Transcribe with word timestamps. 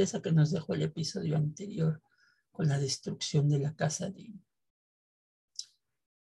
tristeza 0.00 0.22
que 0.22 0.32
nos 0.32 0.50
dejó 0.50 0.72
el 0.72 0.82
episodio 0.82 1.36
anterior 1.36 2.02
con 2.52 2.68
la 2.68 2.78
destrucción 2.78 3.50
de 3.50 3.58
la 3.58 3.76
casa 3.76 4.08
de, 4.08 4.32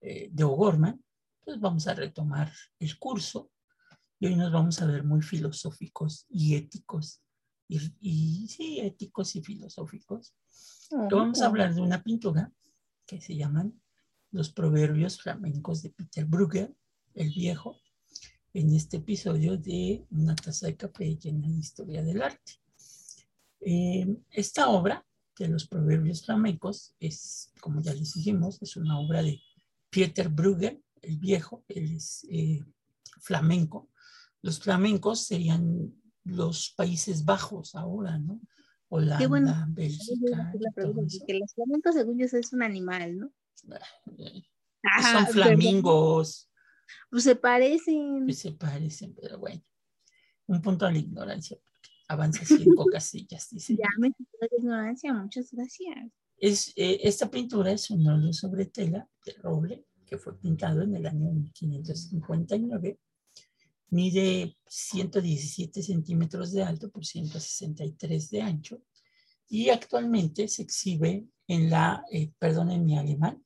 eh, 0.01 0.31
de 0.33 0.45
O'Gorman, 0.45 1.05
pues 1.45 1.61
vamos 1.61 1.87
a 1.87 1.93
retomar 1.93 2.51
el 2.79 2.99
curso 2.99 3.51
y 4.19 4.29
hoy 4.29 4.37
nos 4.37 4.51
vamos 4.51 4.81
a 4.81 4.87
ver 4.87 5.05
muy 5.05 5.21
filosóficos 5.21 6.25
y 6.31 6.55
éticos, 6.55 7.21
y, 7.69 8.49
sí, 8.49 8.81
éticos 8.81 9.37
y 9.37 9.43
filosóficos. 9.43 10.35
vamos 11.11 11.43
a 11.43 11.47
hablar 11.47 11.75
de 11.75 11.83
una 11.83 12.03
pintura 12.03 12.51
que 13.07 13.21
se 13.21 13.37
llaman 13.37 13.79
Los 14.31 14.51
Proverbios 14.51 15.21
Flamencos 15.21 15.83
de 15.83 15.91
Peter 15.91 16.25
Brugger, 16.25 16.75
el 17.15 17.29
viejo, 17.29 17.79
en 18.55 18.75
este 18.75 18.97
episodio 18.97 19.59
de 19.59 20.07
Una 20.11 20.35
taza 20.35 20.67
de 20.67 20.77
café 20.79 21.15
llena 21.17 21.47
de 21.47 21.59
historia 21.59 22.03
del 22.03 22.23
arte. 22.23 22.66
Eh, 23.61 24.07
esta 24.31 24.69
obra 24.69 25.05
de 25.39 25.49
los 25.49 25.67
proverbios 25.67 26.25
flamencos 26.25 26.95
es, 26.99 27.53
como 27.61 27.81
ya 27.83 27.93
les 27.93 28.15
dijimos, 28.15 28.61
es 28.63 28.77
una 28.77 28.99
obra 28.99 29.23
de 29.23 29.41
Peter 29.91 30.29
Brugger, 30.29 30.81
el 31.03 31.19
viejo, 31.19 31.65
él 31.69 31.97
es 31.97 32.27
eh, 32.31 32.65
flamenco. 33.21 33.91
Los 34.43 34.61
flamencos 34.61 35.21
serían 35.27 35.93
los 36.25 36.73
Países 36.77 37.25
Bajos 37.25 37.75
ahora, 37.75 38.19
¿no? 38.19 38.41
Holanda, 38.89 39.29
bueno, 39.29 39.67
Bélgica. 39.69 40.53
Que 41.27 41.35
los 41.35 41.55
flamencos, 41.55 41.95
según 41.95 42.19
yo, 42.19 42.27
es 42.27 42.53
un 42.53 42.63
animal, 42.63 43.19
¿no? 43.19 43.33
son 45.03 45.27
flamingos. 45.29 46.51
Pues 47.11 47.25
se 47.25 47.37
parecen. 47.37 48.25
Pues 48.25 48.39
se 48.39 48.53
parecen, 48.53 49.15
pero 49.21 49.39
bueno. 49.39 49.63
Un 50.47 50.63
punto 50.63 50.87
a 50.87 50.93
la 50.93 50.99
ignorancia. 50.99 51.59
Avanza 52.09 52.45
cinco 52.45 52.85
casillas, 52.93 53.49
dice. 53.51 53.77
Ya 53.77 53.89
me 53.99 54.11
la 54.41 54.49
ignorancia, 54.59 55.13
muchas 55.13 55.51
gracias. 55.51 55.97
Es, 56.39 56.73
eh, 56.77 57.01
esta 57.03 57.31
pintura 57.31 57.73
es 57.73 57.91
un 57.91 58.07
óleo 58.07 58.33
sobre 58.33 58.67
tela 58.67 59.09
de 59.25 59.33
roble 59.35 59.87
que 60.07 60.19
fue 60.19 60.39
pintado 60.39 60.83
en 60.83 60.95
el 60.95 61.07
año 61.07 61.33
1559. 61.33 62.99
Mide 63.91 64.57
117 64.67 65.83
centímetros 65.83 66.53
de 66.53 66.63
alto 66.63 66.91
por 66.91 67.05
163 67.05 68.31
de 68.31 68.43
ancho 68.43 68.83
y 69.49 69.71
actualmente 69.71 70.49
se 70.49 70.63
exhibe 70.63 71.27
en 71.47 71.71
la, 71.71 72.05
eh, 72.11 72.33
perdón 72.39 72.71
en 72.71 72.85
mi 72.85 72.99
alemán, 72.99 73.45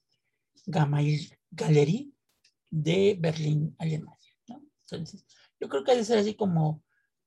Gamail 0.66 1.30
Galerie 1.50 2.10
de 2.70 3.16
Berlín, 3.20 3.74
Alemania. 3.78 4.34
¿no? 4.48 4.62
Entonces, 4.82 5.26
yo 5.58 5.68
creo 5.68 5.84
que 5.84 5.92
debe 5.92 6.04
ser 6.04 6.18
así 6.18 6.34
como 6.34 6.82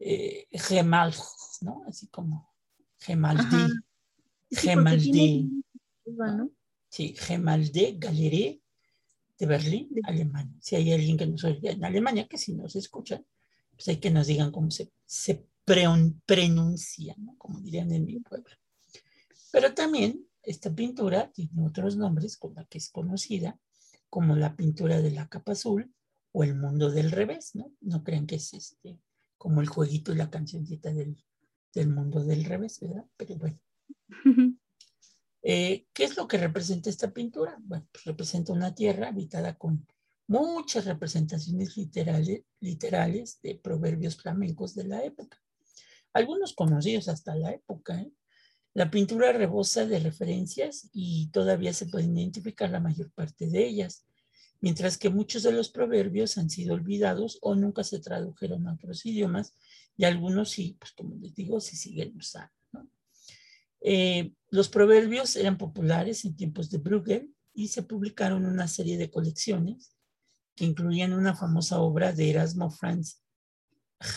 eh, 0.06 0.48
Gemal, 0.52 1.14
¿no? 1.62 1.84
Así 1.88 2.08
como 2.08 2.54
Gemaldi. 3.00 3.74
Gemaldi. 4.52 5.50
¿no? 6.06 6.52
Sí, 6.90 7.16
Gemaldi 7.18 7.98
Galerie 7.98 8.62
de 9.38 9.46
Berlín, 9.46 9.90
Alemania. 10.04 10.56
Si 10.62 10.76
hay 10.76 10.92
alguien 10.94 11.18
que 11.18 11.26
nos 11.26 11.44
oye 11.44 11.72
en 11.72 11.84
Alemania, 11.84 12.28
que 12.28 12.38
si 12.38 12.54
nos 12.54 12.76
escuchan, 12.76 13.26
pues 13.72 13.88
hay 13.88 13.98
que 13.98 14.12
nos 14.12 14.28
digan 14.28 14.52
cómo 14.52 14.70
se, 14.72 14.92
se 15.06 15.48
pronuncia, 15.66 17.16
¿no? 17.18 17.36
como 17.38 17.60
dirían 17.60 17.92
en 17.92 18.06
mi 18.06 18.20
pueblo. 18.20 18.56
Pero 19.52 19.74
también 19.74 20.28
esta 20.44 20.74
pintura 20.74 21.32
tiene 21.32 21.66
otros 21.66 21.96
nombres 21.96 22.38
con 22.38 22.54
la 22.56 22.66
que 22.66 22.78
es 22.78 22.90
conocida, 22.90 23.60
como 24.10 24.36
la 24.36 24.56
pintura 24.56 25.02
de 25.02 25.12
la 25.12 25.28
capa 25.28 25.54
azul 25.54 25.94
o 26.32 26.44
el 26.44 26.56
mundo 26.56 26.92
del 26.92 27.12
revés, 27.12 27.56
¿no? 27.56 27.72
No 27.82 28.04
crean 28.04 28.28
que 28.28 28.36
es 28.36 28.54
este, 28.54 29.00
como 29.44 29.60
el 29.60 29.68
jueguito 29.68 30.14
y 30.14 30.16
la 30.16 30.30
cancioncita 30.30 30.94
del, 30.94 31.22
del 31.74 31.90
mundo 31.90 32.24
del 32.24 32.46
revés, 32.46 32.80
¿verdad? 32.80 33.06
Pero 33.18 33.36
bueno. 33.36 33.60
Eh, 35.46 35.88
¿Qué 35.92 36.06
es 36.06 36.16
lo 36.16 36.26
que 36.26 36.38
representa 36.38 36.90
esta 36.90 37.12
pintura? 37.12 37.58
Bueno, 37.60 37.86
pues 37.92 38.06
representa 38.06 38.54
una 38.54 38.74
tierra 38.74 39.10
habitada 39.10 39.58
con 39.58 39.86
muchas 40.26 40.86
representaciones 40.86 41.76
literales, 41.76 42.44
literales 42.62 43.42
de 43.42 43.56
proverbios 43.56 44.16
flamencos 44.16 44.74
de 44.74 44.86
la 44.86 45.04
época. 45.04 45.38
Algunos 46.14 46.54
conocidos 46.54 47.10
hasta 47.10 47.36
la 47.36 47.52
época. 47.52 48.00
¿eh? 48.00 48.14
La 48.74 48.90
pintura 48.90 49.34
rebosa 49.34 49.86
de 49.86 50.00
referencias 50.00 50.88
y 50.94 51.30
todavía 51.32 51.74
se 51.74 51.88
pueden 51.88 52.18
identificar 52.18 52.70
la 52.70 52.80
mayor 52.80 53.12
parte 53.12 53.50
de 53.50 53.68
ellas, 53.68 54.06
mientras 54.64 54.98
que 54.98 55.10
muchos 55.10 55.44
de 55.44 55.52
los 55.52 55.68
proverbios 55.68 56.38
han 56.38 56.50
sido 56.50 56.76
olvidados 56.76 57.38
o 57.42 57.54
nunca 57.54 57.84
se 57.84 58.00
tradujeron 58.00 58.66
a 58.66 58.76
otros 58.76 59.06
idiomas 59.06 59.54
y 59.98 60.06
algunos 60.06 60.52
sí, 60.52 60.78
pues 60.80 60.94
como 60.94 61.16
les 61.16 61.36
digo, 61.36 61.60
se 61.60 61.76
siguen 61.76 62.16
usando. 62.16 62.50
Eh, 63.82 64.32
los 64.52 64.70
proverbios 64.70 65.36
eran 65.36 65.58
populares 65.58 66.24
en 66.24 66.38
tiempos 66.38 66.70
de 66.70 66.78
Bruegel 66.78 67.36
y 67.54 67.68
se 67.68 67.84
publicaron 67.84 68.46
una 68.46 68.70
serie 68.70 68.98
de 68.98 69.12
colecciones 69.12 69.98
que 70.56 70.64
incluían 70.64 71.12
una 71.12 71.36
famosa 71.36 71.82
obra 71.82 72.14
de 72.14 72.30
Erasmo 72.30 72.72
Franz 72.72 73.22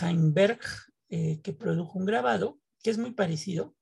Heimberg, 0.01 0.61
eh, 1.09 1.41
que 1.41 1.51
produjo 1.51 1.99
un 1.99 2.05
grabado 2.05 2.57
que 2.81 2.89
es 2.89 2.97
muy 2.97 3.11
parecido 3.11 3.75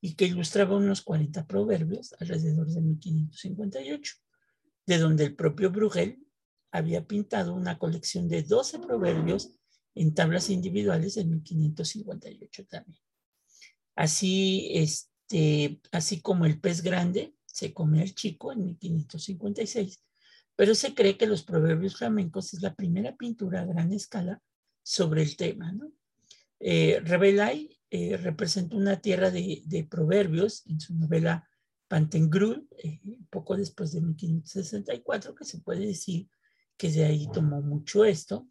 y 0.00 0.14
que 0.14 0.26
ilustraba 0.26 0.76
unos 0.76 1.02
40 1.02 1.48
proverbios 1.48 2.14
alrededor 2.20 2.68
de 2.68 2.80
1558, 2.80 4.14
de 4.86 4.98
donde 4.98 5.24
el 5.24 5.34
propio 5.34 5.70
Bruegel 5.70 6.24
había 6.70 7.06
pintado 7.06 7.54
una 7.54 7.78
colección 7.78 8.28
de 8.28 8.42
12 8.42 8.78
proverbios 8.80 9.58
en 9.94 10.14
tablas 10.14 10.50
individuales 10.50 11.16
en 11.16 11.30
1558 11.30 12.66
también. 12.66 13.00
Así, 13.94 14.70
es, 14.72 15.10
este, 15.28 15.80
así 15.90 16.20
como 16.20 16.46
el 16.46 16.60
pez 16.60 16.82
grande 16.82 17.34
se 17.46 17.72
come 17.72 18.02
al 18.02 18.14
chico 18.14 18.52
en 18.52 18.64
1556, 18.64 20.00
pero 20.54 20.74
se 20.74 20.94
cree 20.94 21.16
que 21.16 21.26
los 21.26 21.42
proverbios 21.42 21.96
flamencos 21.96 22.54
es 22.54 22.62
la 22.62 22.74
primera 22.74 23.16
pintura 23.16 23.60
a 23.60 23.64
gran 23.64 23.92
escala 23.92 24.40
sobre 24.82 25.22
el 25.22 25.36
tema. 25.36 25.72
¿no? 25.72 25.90
Eh, 26.60 27.02
eh, 27.90 28.16
representa 28.18 28.76
una 28.76 29.00
tierra 29.00 29.30
de, 29.30 29.86
proverbios 29.90 30.64
en 30.66 30.80
su 30.80 30.94
novela 30.94 31.48
Pantengruel, 31.88 32.68
eh, 32.78 33.00
poco 33.30 33.56
después 33.56 33.92
de 33.92 34.00
1564, 34.00 35.34
que 35.34 35.44
se 35.44 35.60
puede 35.60 35.86
decir 35.86 36.28
que 36.76 36.90
de 36.90 37.04
ahí 37.04 37.28
tomó 37.32 37.62
mucho 37.62 38.04
esto. 38.04 38.48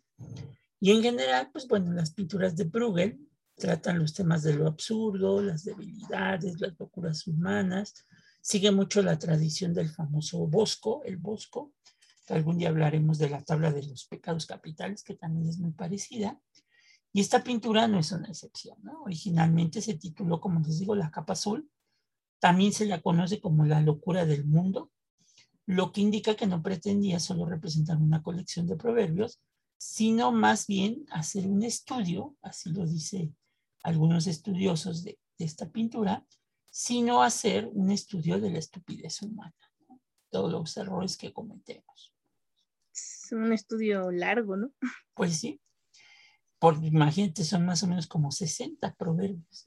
Y 0.79 0.91
en 0.91 1.01
general, 1.01 1.49
pues 1.51 1.67
bueno, 1.67 1.91
las 1.93 2.11
pinturas 2.11 2.55
de 2.55 2.65
Bruegel 2.65 3.19
tratan 3.55 3.99
los 3.99 4.13
temas 4.13 4.43
de 4.43 4.53
lo 4.53 4.67
absurdo, 4.67 5.41
las 5.41 5.63
debilidades, 5.63 6.59
las 6.59 6.77
locuras 6.77 7.27
humanas. 7.27 8.05
Sigue 8.41 8.71
mucho 8.71 9.01
la 9.01 9.17
tradición 9.17 9.73
del 9.73 9.89
famoso 9.89 10.45
Bosco, 10.47 11.01
el 11.03 11.17
Bosco. 11.17 11.73
Algún 12.29 12.57
día 12.57 12.69
hablaremos 12.69 13.17
de 13.17 13.29
la 13.29 13.43
tabla 13.43 13.71
de 13.71 13.83
los 13.83 14.05
pecados 14.05 14.45
capitales, 14.45 15.03
que 15.03 15.15
también 15.15 15.47
es 15.47 15.57
muy 15.57 15.71
parecida. 15.71 16.39
Y 17.13 17.21
esta 17.21 17.43
pintura 17.43 17.87
no 17.87 17.99
es 17.99 18.11
una 18.11 18.27
excepción. 18.27 18.77
¿no? 18.83 19.03
Originalmente 19.03 19.81
se 19.81 19.93
tituló, 19.95 20.41
como 20.41 20.59
les 20.59 20.79
digo, 20.79 20.95
La 20.95 21.11
capa 21.11 21.33
azul. 21.33 21.69
También 22.45 22.73
se 22.73 22.85
la 22.85 23.01
conoce 23.01 23.41
como 23.41 23.65
la 23.65 23.81
locura 23.81 24.23
del 24.23 24.45
mundo, 24.45 24.91
lo 25.65 25.91
que 25.91 26.01
indica 26.01 26.35
que 26.35 26.45
no 26.45 26.61
pretendía 26.61 27.19
solo 27.19 27.47
representar 27.47 27.97
una 27.97 28.21
colección 28.21 28.67
de 28.67 28.75
proverbios, 28.75 29.41
sino 29.79 30.31
más 30.31 30.67
bien 30.67 31.07
hacer 31.09 31.47
un 31.47 31.63
estudio, 31.63 32.35
así 32.43 32.69
lo 32.69 32.85
dice 32.85 33.33
algunos 33.81 34.27
estudiosos 34.27 35.03
de, 35.03 35.17
esta 35.39 35.71
pintura, 35.71 36.23
sino 36.69 37.23
hacer 37.23 37.67
un 37.73 37.89
estudio 37.89 38.39
de 38.39 38.51
la 38.51 38.59
estupidez 38.59 39.23
humana, 39.23 39.55
todos 40.29 40.51
los 40.51 40.77
errores 40.77 41.17
que 41.17 41.33
cometemos. 41.33 42.13
Es 42.93 43.31
un 43.31 43.53
estudio 43.53 44.11
largo, 44.11 44.55
¿no? 44.55 44.71
Pues 45.15 45.39
sí. 45.39 45.59
Por, 46.59 46.75
imagínate, 46.85 47.43
son 47.43 47.65
más 47.65 47.81
o 47.81 47.87
menos 47.87 48.05
como 48.05 48.31
60 48.31 48.93
proverbios. 48.93 49.65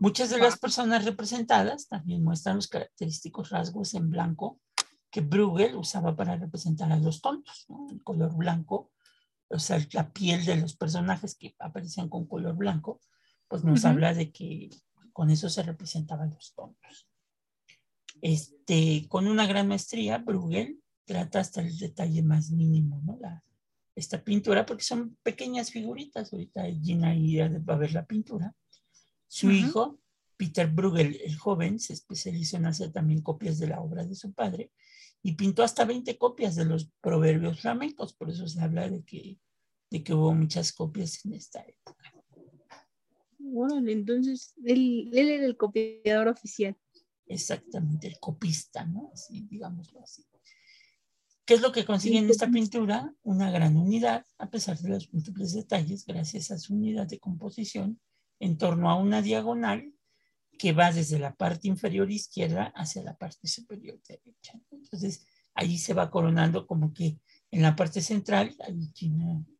Muchas 0.00 0.30
de 0.30 0.38
las 0.38 0.58
personas 0.58 1.04
representadas 1.04 1.88
también 1.88 2.22
muestran 2.22 2.56
los 2.56 2.68
característicos 2.68 3.50
rasgos 3.50 3.94
en 3.94 4.10
blanco 4.10 4.60
que 5.10 5.20
Bruegel 5.20 5.76
usaba 5.76 6.14
para 6.14 6.36
representar 6.36 6.92
a 6.92 6.98
los 6.98 7.20
tontos, 7.20 7.66
¿no? 7.68 7.88
el 7.90 8.02
color 8.02 8.34
blanco 8.34 8.90
o 9.48 9.58
sea, 9.58 9.78
la 9.92 10.12
piel 10.12 10.44
de 10.44 10.56
los 10.56 10.76
personajes 10.76 11.36
que 11.36 11.54
aparecían 11.58 12.08
con 12.08 12.26
color 12.26 12.56
blanco, 12.56 13.00
pues 13.48 13.62
nos 13.62 13.84
habla 13.84 14.12
de 14.12 14.32
que 14.32 14.70
con 15.12 15.30
eso 15.30 15.48
se 15.48 15.62
representaban 15.62 16.30
los 16.30 16.52
tontos. 16.54 17.08
Este, 18.20 19.06
con 19.08 19.28
una 19.28 19.46
gran 19.46 19.68
maestría, 19.68 20.18
Bruegel 20.18 20.80
trata 21.04 21.40
hasta 21.40 21.60
el 21.60 21.78
detalle 21.78 22.22
más 22.22 22.50
mínimo, 22.50 23.00
¿no? 23.04 23.18
La, 23.20 23.44
esta 23.94 24.22
pintura, 24.22 24.66
porque 24.66 24.82
son 24.82 25.16
pequeñas 25.22 25.70
figuritas, 25.70 26.32
ahorita 26.32 26.64
Gina 26.82 27.14
va 27.60 27.74
a 27.74 27.78
ver 27.78 27.92
la 27.92 28.04
pintura. 28.04 28.54
Su 29.36 29.50
hijo, 29.50 30.00
Peter 30.38 30.66
Bruegel, 30.66 31.20
el 31.22 31.36
joven, 31.36 31.78
se 31.78 31.92
especializó 31.92 32.56
en 32.56 32.64
hacer 32.64 32.90
también 32.90 33.20
copias 33.20 33.58
de 33.58 33.66
la 33.66 33.82
obra 33.82 34.02
de 34.02 34.14
su 34.14 34.32
padre 34.32 34.72
y 35.22 35.32
pintó 35.32 35.62
hasta 35.62 35.84
20 35.84 36.16
copias 36.16 36.56
de 36.56 36.64
los 36.64 36.90
proverbios 37.02 37.60
flamencos, 37.60 38.14
por 38.14 38.30
eso 38.30 38.48
se 38.48 38.58
habla 38.62 38.88
de 38.88 39.04
que, 39.04 39.38
de 39.90 40.02
que 40.02 40.14
hubo 40.14 40.32
muchas 40.32 40.72
copias 40.72 41.22
en 41.26 41.34
esta 41.34 41.60
época. 41.60 42.14
Órale, 43.54 43.92
entonces 43.92 44.54
él, 44.64 45.10
él 45.12 45.28
era 45.28 45.44
el 45.44 45.58
copiador 45.58 46.28
oficial. 46.28 46.74
Exactamente, 47.26 48.06
el 48.06 48.18
copista, 48.18 48.86
¿no? 48.86 49.10
Así, 49.12 49.42
digámoslo 49.50 50.00
así. 50.02 50.24
¿Qué 51.44 51.52
es 51.52 51.60
lo 51.60 51.72
que 51.72 51.84
consigue 51.84 52.16
en 52.16 52.30
esta 52.30 52.48
pintura? 52.48 53.14
Una 53.22 53.50
gran 53.50 53.76
unidad, 53.76 54.24
a 54.38 54.48
pesar 54.48 54.78
de 54.78 54.88
los 54.88 55.12
múltiples 55.12 55.52
detalles, 55.52 56.06
gracias 56.06 56.50
a 56.50 56.58
su 56.58 56.72
unidad 56.72 57.06
de 57.06 57.18
composición, 57.18 58.00
en 58.38 58.58
torno 58.58 58.90
a 58.90 58.96
una 58.96 59.22
diagonal 59.22 59.92
que 60.58 60.72
va 60.72 60.92
desde 60.92 61.18
la 61.18 61.34
parte 61.34 61.68
inferior 61.68 62.10
izquierda 62.10 62.72
hacia 62.74 63.02
la 63.02 63.16
parte 63.16 63.46
superior 63.46 64.00
derecha. 64.06 64.58
Entonces, 64.70 65.26
ahí 65.54 65.78
se 65.78 65.94
va 65.94 66.10
coronando 66.10 66.66
como 66.66 66.92
que 66.92 67.18
en 67.50 67.62
la 67.62 67.76
parte 67.76 68.00
central, 68.00 68.54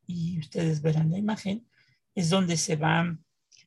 y 0.06 0.38
ustedes 0.38 0.82
verán 0.82 1.10
la 1.10 1.18
imagen, 1.18 1.68
es 2.14 2.30
donde 2.30 2.56
se 2.56 2.76
va 2.76 3.18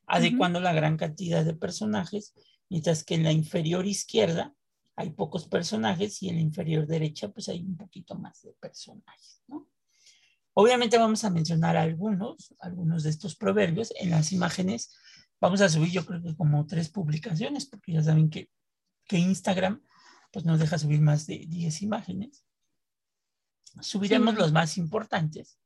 adecuando 0.06 0.60
la 0.60 0.72
gran 0.72 0.96
cantidad 0.96 1.44
de 1.44 1.54
personajes, 1.54 2.34
mientras 2.68 3.04
que 3.04 3.14
en 3.14 3.22
la 3.22 3.32
inferior 3.32 3.86
izquierda 3.86 4.54
hay 4.96 5.10
pocos 5.10 5.46
personajes 5.46 6.22
y 6.22 6.28
en 6.28 6.36
la 6.36 6.42
inferior 6.42 6.86
derecha 6.86 7.28
pues 7.28 7.48
hay 7.48 7.60
un 7.62 7.76
poquito 7.76 8.16
más 8.16 8.42
de 8.42 8.52
personajes, 8.60 9.42
¿no? 9.46 9.69
Obviamente 10.54 10.98
vamos 10.98 11.24
a 11.24 11.30
mencionar 11.30 11.76
algunos, 11.76 12.54
algunos 12.60 13.02
de 13.04 13.10
estos 13.10 13.36
proverbios 13.36 13.92
en 14.00 14.10
las 14.10 14.32
imágenes. 14.32 14.94
Vamos 15.40 15.60
a 15.60 15.68
subir 15.68 15.90
yo 15.90 16.04
creo 16.04 16.22
que 16.22 16.36
como 16.36 16.66
tres 16.66 16.88
publicaciones, 16.88 17.66
porque 17.66 17.92
ya 17.92 18.02
saben 18.02 18.30
que, 18.30 18.50
que 19.06 19.18
Instagram 19.18 19.82
pues 20.32 20.44
nos 20.44 20.58
deja 20.60 20.78
subir 20.78 21.00
más 21.00 21.26
de 21.26 21.44
10 21.48 21.82
imágenes. 21.82 22.44
Subiremos 23.80 24.34
los 24.34 24.52
más 24.52 24.76
importantes, 24.78 25.58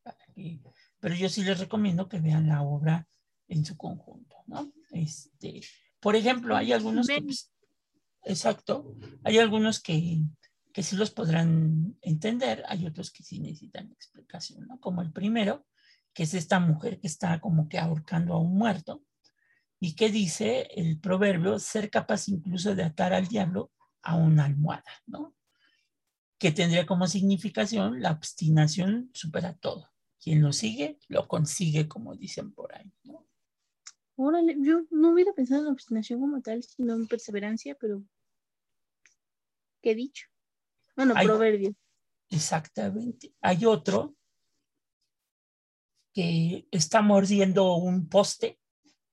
pero 1.01 1.15
yo 1.15 1.29
sí 1.29 1.43
les 1.43 1.59
recomiendo 1.59 2.09
que 2.09 2.21
vean 2.21 2.49
la 2.49 2.63
obra 2.63 3.09
en 3.49 3.65
su 3.65 3.77
conjunto, 3.77 4.37
¿no? 4.47 4.73
Este, 4.91 5.61
por 6.01 6.17
ejemplo, 6.17 6.57
hay 6.57 6.73
algunos 6.73 7.07
que, 7.07 7.23
pues, 7.23 7.51
exacto, 8.25 8.95
hay 9.23 9.39
algunos 9.39 9.81
que, 9.81 10.21
que 10.75 10.83
sí 10.83 10.97
los 10.97 11.13
podrán 11.13 11.97
entender, 12.03 12.65
hay 12.67 12.85
otros 12.85 13.13
que 13.13 13.23
sí 13.23 13.39
necesitan 13.39 13.93
explicación, 13.93 14.67
¿no? 14.67 14.81
Como 14.81 15.03
el 15.03 15.13
primero, 15.13 15.65
que 16.13 16.25
es 16.25 16.35
esta 16.35 16.59
mujer 16.59 16.99
que 17.01 17.07
está 17.07 17.41
como 17.41 17.69
que 17.69 17.79
ahorcando 17.79 18.35
a 18.35 18.41
un 18.41 18.59
muerto, 18.59 19.05
y 19.79 19.95
que 19.95 20.11
dice 20.11 20.67
el 20.75 20.99
proverbio, 20.99 21.61
ser 21.61 21.91
capaz 21.91 22.29
incluso 22.29 22.75
de 22.75 22.83
atar 22.83 23.13
al 23.13 23.29
diablo 23.29 23.71
a 24.03 24.17
una 24.17 24.47
almohada, 24.47 24.91
¿no? 25.07 25.37
Que 26.39 26.51
tendría 26.51 26.87
como 26.87 27.07
significación 27.07 28.03
la 28.03 28.11
obstinación 28.11 29.11
supera 29.15 29.55
todo. 29.55 29.93
Quien 30.21 30.43
lo 30.43 30.53
sigue, 30.53 30.99
lo 31.07 31.29
consigue, 31.29 31.87
como 31.87 32.17
dicen 32.17 32.53
por 32.53 32.75
ahí, 32.75 32.93
¿no? 33.05 33.25
Órale, 34.17 34.57
yo 34.59 34.87
no 34.91 35.13
hubiera 35.13 35.33
pensado 35.35 35.63
en 35.63 35.73
obstinación 35.73 36.19
como 36.19 36.41
tal, 36.41 36.65
sino 36.65 36.95
en 36.95 37.07
perseverancia, 37.07 37.77
pero 37.79 38.03
¿qué 39.81 39.95
dicho? 39.95 40.34
Bueno, 40.97 41.15
proverbio. 41.15 41.75
Exactamente. 42.31 43.35
Hay 43.41 43.65
otro 43.67 44.17
que 46.13 46.67
está 46.71 47.03
mordiendo 47.03 47.75
un 47.77 48.09
poste 48.09 48.61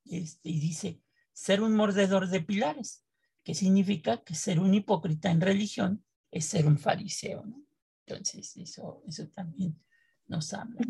este, 0.06 0.50
y 0.50 0.60
dice, 0.60 1.01
ser 1.33 1.62
un 1.62 1.75
mordedor 1.75 2.28
de 2.30 2.42
pilares, 2.42 3.06
que 3.44 3.56
significa 3.56 4.24
que 4.24 4.36
ser 4.36 4.60
un 4.60 4.74
hipócrita 4.74 5.31
en 5.31 5.42
religión 5.42 6.06
es 6.31 6.45
ser 6.45 6.68
un 6.68 6.78
fariseo, 6.78 7.44
¿no? 7.45 7.66
Entonces, 8.06 8.56
eso, 8.57 9.04
eso 9.07 9.27
también 9.30 9.81
nos 10.27 10.54
habla. 10.54 10.81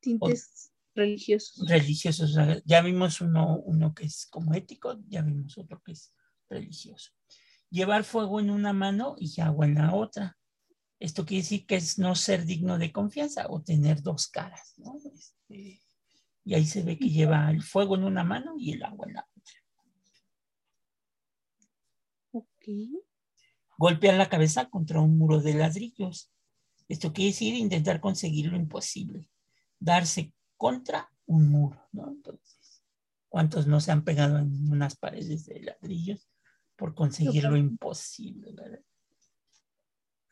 Tintes 0.00 0.72
religiosos. 0.94 1.68
Religiosos. 1.68 2.36
Ya 2.64 2.80
vimos 2.80 3.20
uno, 3.20 3.58
uno 3.58 3.94
que 3.94 4.06
es 4.06 4.26
como 4.26 4.54
ético, 4.54 4.98
ya 5.08 5.22
vimos 5.22 5.58
otro 5.58 5.82
que 5.82 5.92
es 5.92 6.14
religioso. 6.48 7.12
Llevar 7.70 8.04
fuego 8.04 8.40
en 8.40 8.50
una 8.50 8.72
mano 8.72 9.16
y 9.18 9.40
agua 9.40 9.66
en 9.66 9.74
la 9.74 9.94
otra. 9.94 10.36
Esto 10.98 11.26
quiere 11.26 11.42
decir 11.42 11.66
que 11.66 11.76
es 11.76 11.98
no 11.98 12.14
ser 12.14 12.46
digno 12.46 12.78
de 12.78 12.92
confianza 12.92 13.46
o 13.48 13.62
tener 13.62 14.02
dos 14.02 14.28
caras, 14.28 14.74
¿no? 14.78 14.94
Este, 15.12 15.82
y 16.44 16.54
ahí 16.54 16.64
se 16.64 16.82
ve 16.82 16.96
que 16.96 17.10
lleva 17.10 17.50
el 17.50 17.62
fuego 17.62 17.96
en 17.96 18.04
una 18.04 18.24
mano 18.24 18.54
y 18.56 18.72
el 18.72 18.82
agua 18.84 19.06
en 19.08 19.14
la 19.14 19.28
otra. 19.36 19.60
Ok. 22.32 22.68
Golpear 23.76 24.14
la 24.14 24.28
cabeza 24.28 24.70
contra 24.70 25.00
un 25.00 25.18
muro 25.18 25.40
de 25.40 25.54
ladrillos. 25.54 26.32
Esto 26.88 27.12
quiere 27.12 27.32
decir 27.32 27.54
intentar 27.54 28.00
conseguir 28.00 28.46
lo 28.46 28.56
imposible. 28.56 29.28
Darse 29.78 30.32
contra 30.56 31.10
un 31.26 31.50
muro, 31.50 31.82
¿no? 31.92 32.08
Entonces, 32.08 32.82
¿cuántos 33.28 33.66
no 33.66 33.80
se 33.80 33.92
han 33.92 34.04
pegado 34.04 34.38
en 34.38 34.72
unas 34.72 34.96
paredes 34.96 35.44
de 35.46 35.60
ladrillos 35.60 36.26
por 36.76 36.94
conseguir 36.94 37.44
lo 37.44 37.56
imposible, 37.56 38.52
¿verdad? 38.52 38.80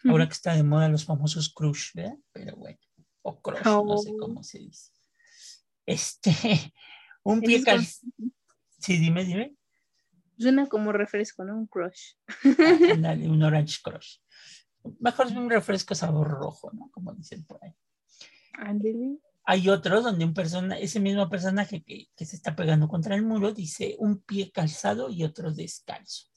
Ahora 0.04 0.26
que 0.26 0.34
está 0.34 0.54
de 0.54 0.62
moda 0.62 0.88
los 0.88 1.04
famosos 1.04 1.52
crush, 1.52 1.92
¿verdad? 1.94 2.18
Pero 2.32 2.56
bueno, 2.56 2.78
o 3.22 3.40
crush, 3.40 3.64
no 3.64 3.98
sé 3.98 4.10
oh. 4.12 4.16
cómo 4.18 4.42
se 4.42 4.58
dice. 4.58 4.92
Este, 5.86 6.30
un 7.22 7.40
pie 7.40 7.62
calzado. 7.62 8.12
Sí, 8.78 8.98
dime, 8.98 9.24
dime. 9.24 9.56
Suena 10.38 10.66
como 10.66 10.92
refresco, 10.92 11.44
¿no? 11.44 11.56
Un 11.56 11.66
crush. 11.66 12.14
un 13.30 13.42
orange 13.42 13.78
crush. 13.82 14.18
Mejor 15.00 15.28
un 15.28 15.48
refresco 15.48 15.94
sabor 15.94 16.28
rojo, 16.28 16.70
¿no? 16.72 16.90
Como 16.90 17.14
dicen 17.14 17.44
por 17.44 17.58
ahí. 17.64 17.74
Ándele. 18.52 19.18
Hay 19.46 19.68
otro 19.68 20.00
donde 20.00 20.24
un 20.24 20.34
persona, 20.34 20.78
ese 20.78 21.00
mismo 21.00 21.28
personaje 21.28 21.82
que, 21.82 22.08
se 22.16 22.36
está 22.36 22.56
pegando 22.56 22.88
contra 22.88 23.14
el 23.14 23.22
muro 23.22 23.52
dice 23.52 23.94
un 23.98 24.22
pie 24.22 24.50
calzado 24.50 25.10
y 25.10 25.22
otro 25.22 25.52
descalzo. 25.52 26.33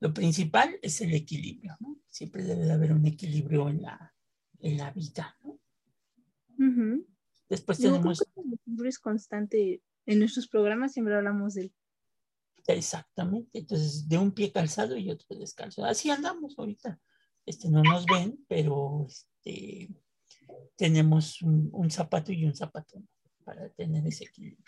Lo 0.00 0.12
principal 0.12 0.78
es 0.82 1.00
el 1.00 1.14
equilibrio, 1.14 1.76
¿no? 1.80 1.98
Siempre 2.08 2.42
debe 2.42 2.64
de 2.64 2.72
haber 2.72 2.92
un 2.92 3.06
equilibrio 3.06 3.68
en 3.68 3.82
la, 3.82 4.14
en 4.58 4.78
la 4.78 4.90
vida, 4.90 5.36
¿no? 5.42 5.58
Después 7.48 7.78
tenemos... 7.78 8.20
el 8.36 8.54
equilibrio 8.54 8.88
es 8.88 8.98
constante. 8.98 9.82
En 10.06 10.18
nuestros 10.18 10.48
programas 10.48 10.92
siempre 10.92 11.14
hablamos 11.16 11.54
del... 11.54 11.72
Exactamente. 12.66 13.58
Entonces, 13.58 14.08
de 14.08 14.18
un 14.18 14.32
pie 14.32 14.52
calzado 14.52 14.96
y 14.96 15.10
otro 15.10 15.36
descalzo. 15.36 15.84
Así 15.84 16.10
andamos 16.10 16.58
ahorita. 16.58 17.00
Este, 17.46 17.68
no 17.68 17.82
nos 17.82 18.06
ven, 18.06 18.44
pero 18.46 19.06
este, 19.08 19.88
tenemos 20.76 21.42
un, 21.42 21.90
zapato 21.90 22.32
y 22.32 22.44
un 22.44 22.54
zapato 22.54 23.02
para 23.44 23.68
tener 23.70 24.06
ese 24.06 24.24
equilibrio. 24.24 24.64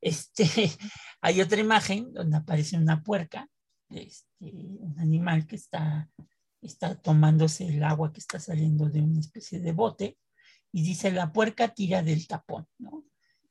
Este, 0.00 0.44
hay 1.20 1.40
otra 1.40 1.60
imagen 1.60 2.12
donde 2.12 2.36
aparece 2.36 2.76
una 2.76 3.02
puerca, 3.02 3.48
este, 3.90 4.52
un 4.78 4.96
animal 4.98 5.46
que 5.46 5.56
está, 5.56 6.10
está 6.60 7.00
tomándose 7.00 7.66
el 7.66 7.82
agua 7.82 8.12
que 8.12 8.20
está 8.20 8.38
saliendo 8.38 8.88
de 8.88 9.00
una 9.00 9.20
especie 9.20 9.60
de 9.60 9.72
bote 9.72 10.18
y 10.72 10.82
dice 10.82 11.12
la 11.12 11.32
puerca 11.32 11.74
tira 11.74 12.02
del 12.02 12.26
tapón, 12.26 12.66
¿no? 12.78 13.04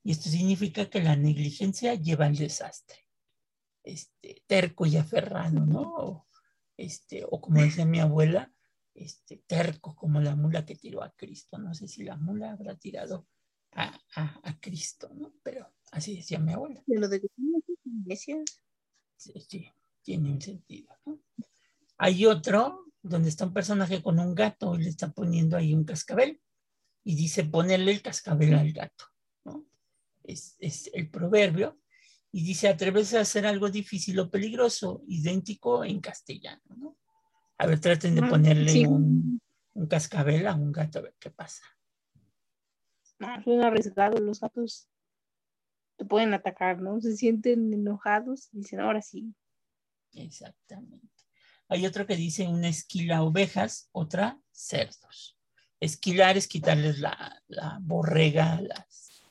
Y 0.04 0.12
esto 0.12 0.30
significa 0.30 0.90
que 0.90 1.02
la 1.02 1.16
negligencia 1.16 1.96
lleva 1.96 2.26
al 2.26 2.36
desastre. 2.36 2.98
Este, 3.84 4.44
terco 4.46 4.86
y 4.86 4.98
aferrado, 4.98 5.66
¿no? 5.66 6.28
Este, 6.76 7.26
o 7.30 7.40
como 7.40 7.62
decía 7.62 7.86
mi 7.86 8.00
abuela, 8.00 8.52
este, 8.94 9.44
terco 9.48 9.96
como 9.96 10.20
la 10.20 10.36
mula 10.36 10.66
que 10.66 10.76
tiró 10.76 11.04
a 11.04 11.12
Cristo. 11.12 11.58
No 11.58 11.74
sé 11.74 11.88
si 11.88 12.04
la 12.04 12.18
mula 12.18 12.52
habrá 12.52 12.76
tirado 12.76 13.28
a, 13.72 13.98
a, 14.16 14.60
Cristo, 14.60 15.10
¿no? 15.14 15.34
Pero 15.44 15.74
así 15.92 16.18
decía 16.18 16.40
mi 16.40 16.54
abuela. 16.54 16.84
De 16.86 17.00
lo 17.00 17.08
de 17.08 17.22
Sí, 19.16 19.34
sí, 19.48 19.72
tiene 20.04 20.32
un 20.32 20.42
sentido, 20.42 20.96
¿no? 21.06 21.20
Hay 21.98 22.26
otro 22.26 22.86
donde 23.02 23.30
está 23.30 23.46
un 23.46 23.54
personaje 23.54 24.02
con 24.02 24.20
un 24.20 24.36
gato 24.36 24.76
y 24.76 24.84
le 24.84 24.90
está 24.90 25.12
poniendo 25.12 25.58
ahí 25.58 25.74
un 25.74 25.84
cascabel 25.84 26.42
y 27.04 27.16
dice 27.16 27.44
ponerle 27.44 27.92
el 27.92 28.02
cascabel 28.02 28.54
al 28.54 28.72
gato, 28.72 29.06
¿no? 29.46 29.66
Es, 30.24 30.56
es 30.60 30.90
el 30.94 31.10
proverbio 31.10 31.80
y 32.32 32.44
dice 32.44 32.68
atreverse 32.68 33.18
a 33.18 33.22
hacer 33.22 33.46
algo 33.46 33.70
difícil 33.70 34.20
o 34.20 34.30
peligroso, 34.30 35.04
idéntico 35.08 35.86
en 35.86 36.02
castellano, 36.02 36.64
¿no? 36.76 36.98
A 37.60 37.68
ver, 37.68 37.80
traten 37.80 38.16
de 38.16 38.24
ponerle 38.24 38.88
un, 38.88 39.40
cascabel 39.88 40.48
a 40.48 40.56
un 40.56 40.72
gato 40.72 41.00
a 41.00 41.04
ver 41.04 41.16
qué 41.20 41.30
pasa. 41.30 41.64
Son 43.44 43.62
arriesgados, 43.62 44.20
los 44.20 44.40
gatos 44.40 44.90
te 45.96 46.06
pueden 46.06 46.34
atacar, 46.34 46.82
¿no? 46.82 47.00
Se 47.00 47.16
sienten 47.16 47.72
enojados 47.72 48.50
y 48.52 48.58
dicen, 48.58 48.80
ahora 48.80 49.02
sí. 49.02 49.34
Exactamente. 50.14 51.08
Hay 51.70 51.86
otro 51.86 52.06
que 52.06 52.16
dice 52.16 52.48
una 52.48 52.70
esquila 52.70 53.24
ovejas, 53.24 53.90
otra 53.92 54.40
cerdos. 54.52 55.38
Esquilar 55.80 56.38
es 56.38 56.48
quitarles 56.48 57.00
la, 57.00 57.42
borrega 57.82 58.54
a 58.54 58.62
las, 58.62 59.24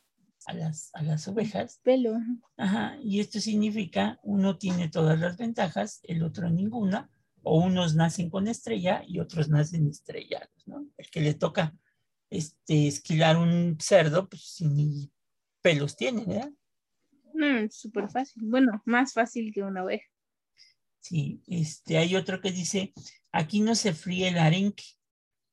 a 0.47 0.53
las, 0.55 0.91
a 0.95 1.03
las 1.03 1.29
ovejas. 1.29 1.81
Pelo. 1.83 2.15
Ajá, 2.57 2.99
y 3.03 3.21
esto 3.21 3.41
significa 3.41 4.19
uno 4.23 4.59
tiene 4.59 4.89
todas 4.89 5.19
las 5.19 5.37
ventajas, 5.37 6.01
el 6.03 6.23
otro 6.23 6.51
ninguna, 6.51 7.11
o 7.43 7.61
unos 7.61 7.95
nacen 7.95 8.31
con 8.31 8.49
estrella 8.49 9.03
y 9.07 9.19
otros 9.21 9.49
nacen 9.49 9.89
estrellados, 9.89 10.67
¿no? 10.67 10.87
El 10.97 11.11
que 11.11 11.21
le 11.21 11.35
toca 11.35 11.75
este, 12.31 12.87
esquilar 12.87 13.37
un 13.37 13.77
cerdo, 13.81 14.29
pues 14.29 14.59
ni 14.61 15.13
pelos 15.61 15.97
tiene, 15.97 16.25
¿verdad? 16.25 16.51
No, 17.35 17.69
súper 17.71 18.11
fácil. 18.11 18.43
Bueno, 18.47 18.83
más 18.85 19.13
fácil 19.13 19.53
que 19.53 19.63
una 19.63 19.85
oveja. 19.85 20.07
Sí, 21.03 21.43
este, 21.49 21.99
hay 21.99 22.15
otro 22.15 22.41
que 22.41 22.53
dice, 22.53 22.95
aquí 23.33 23.61
no 23.61 23.75
se 23.75 23.93
fríe 23.93 24.29
el 24.29 24.39
arenque, 24.39 24.85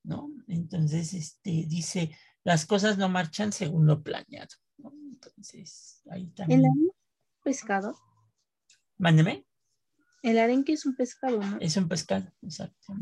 ¿no? 0.04 0.32
Entonces, 0.48 1.16
este, 1.16 1.66
dice, 1.68 2.16
las 2.44 2.68
cosas 2.68 3.00
no 3.00 3.10
marchan 3.10 3.52
según 3.52 3.88
lo 3.88 4.04
planeado, 4.04 4.56
¿no? 4.78 4.94
Entonces, 4.94 6.04
ahí 6.12 6.28
también. 6.28 6.60
¿El 6.60 6.66
arenque 6.68 6.92
es 6.92 7.44
pescado? 7.44 8.00
Mándeme. 9.00 9.44
El 10.22 10.38
arenque 10.38 10.74
es 10.74 10.86
un 10.86 10.96
pescado, 10.96 11.40
¿no? 11.40 11.58
Es 11.60 11.76
un 11.78 11.88
pescado, 11.88 12.32
exacto. 12.44 12.94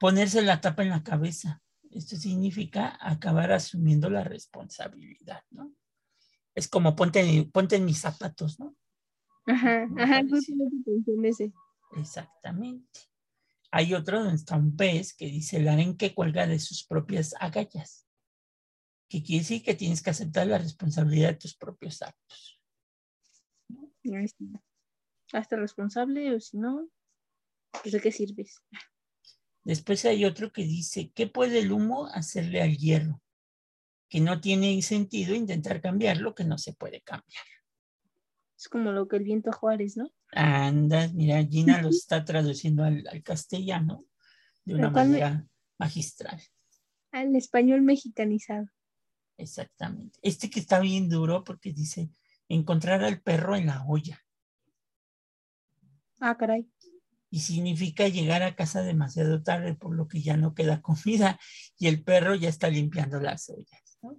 Ponerse 0.00 0.42
la 0.42 0.60
tapa 0.60 0.82
en 0.82 0.90
la 0.90 1.04
cabeza. 1.04 1.62
Esto 1.92 2.16
significa 2.16 2.98
acabar 3.00 3.52
asumiendo 3.52 4.10
la 4.10 4.24
responsabilidad, 4.24 5.44
¿no? 5.50 5.72
Es 6.56 6.66
como 6.66 6.96
ponte, 6.96 7.48
ponte 7.52 7.76
en 7.76 7.84
mis 7.84 8.00
zapatos, 8.00 8.58
¿no? 8.58 8.74
Ajá, 9.48 9.88
ajá, 9.96 10.22
ese. 11.24 11.52
Exactamente. 11.96 13.00
Hay 13.70 13.94
otro 13.94 14.20
donde 14.20 14.36
está 14.36 14.56
un 14.56 14.76
pez 14.76 15.14
que 15.14 15.26
dice 15.26 15.56
el 15.56 15.68
arenque 15.68 16.14
cuelga 16.14 16.46
de 16.46 16.58
sus 16.58 16.84
propias 16.84 17.34
agallas. 17.40 18.06
Que 19.08 19.22
quiere 19.22 19.40
decir 19.40 19.62
que 19.62 19.74
tienes 19.74 20.02
que 20.02 20.10
aceptar 20.10 20.46
la 20.46 20.58
responsabilidad 20.58 21.30
de 21.30 21.36
tus 21.36 21.56
propios 21.56 22.02
actos. 22.02 22.60
Hasta 25.32 25.56
responsable 25.56 26.34
o 26.34 26.40
si 26.40 26.58
no, 26.58 26.90
pues 27.82 27.92
de 27.92 28.00
qué 28.00 28.12
sirves. 28.12 28.62
Después 29.64 30.04
hay 30.04 30.26
otro 30.26 30.52
que 30.52 30.64
dice, 30.64 31.10
¿qué 31.14 31.26
puede 31.26 31.60
el 31.60 31.72
humo 31.72 32.06
hacerle 32.06 32.60
al 32.60 32.76
hierro? 32.76 33.22
Que 34.10 34.20
no 34.20 34.42
tiene 34.42 34.80
sentido 34.82 35.34
intentar 35.34 35.80
cambiar 35.80 36.18
lo 36.18 36.34
que 36.34 36.44
no 36.44 36.58
se 36.58 36.74
puede 36.74 37.00
cambiar. 37.00 37.44
Es 38.58 38.68
como 38.68 38.90
lo 38.90 39.06
que 39.06 39.16
el 39.16 39.22
viento 39.22 39.52
Juárez, 39.52 39.96
¿no? 39.96 40.10
Anda, 40.32 41.06
mira, 41.14 41.44
Gina 41.44 41.80
lo 41.80 41.88
está 41.90 42.24
traduciendo 42.24 42.82
al, 42.82 43.22
castellano 43.22 44.04
de 44.64 44.74
una 44.74 44.90
manera 44.90 45.46
magistral. 45.78 46.42
Al 47.12 47.36
español 47.36 47.82
mexicanizado. 47.82 48.66
Exactamente. 49.36 50.18
Este 50.22 50.50
que 50.50 50.58
está 50.58 50.80
bien 50.80 51.08
duro 51.08 51.44
porque 51.44 51.72
dice 51.72 52.10
encontrar 52.48 53.04
al 53.04 53.20
perro 53.20 53.54
en 53.54 53.66
la 53.66 53.84
olla. 53.86 54.20
Ah, 56.18 56.36
caray. 56.36 56.68
Y 57.30 57.40
significa 57.40 58.08
llegar 58.08 58.42
a 58.42 58.56
casa 58.56 58.82
demasiado 58.82 59.40
tarde, 59.44 59.74
por 59.74 59.94
lo 59.94 60.08
que 60.08 60.20
ya 60.20 60.36
no 60.36 60.54
queda 60.54 60.82
comida 60.82 61.38
y 61.78 61.86
el 61.86 62.02
perro 62.02 62.34
ya 62.34 62.48
está 62.48 62.68
limpiando 62.68 63.20
las 63.20 63.48
ollas. 63.50 63.98
¿no? 64.02 64.18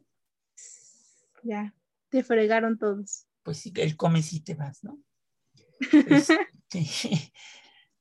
Ya, 1.43 1.75
te 2.07 2.23
fregaron 2.23 2.77
todos 2.77 3.25
pues 3.43 3.57
sí, 3.59 3.73
él 3.75 3.95
come 3.95 4.21
si 4.21 4.41
te 4.41 4.55
vas, 4.55 4.83
¿no? 4.83 5.01
Este, 6.71 6.85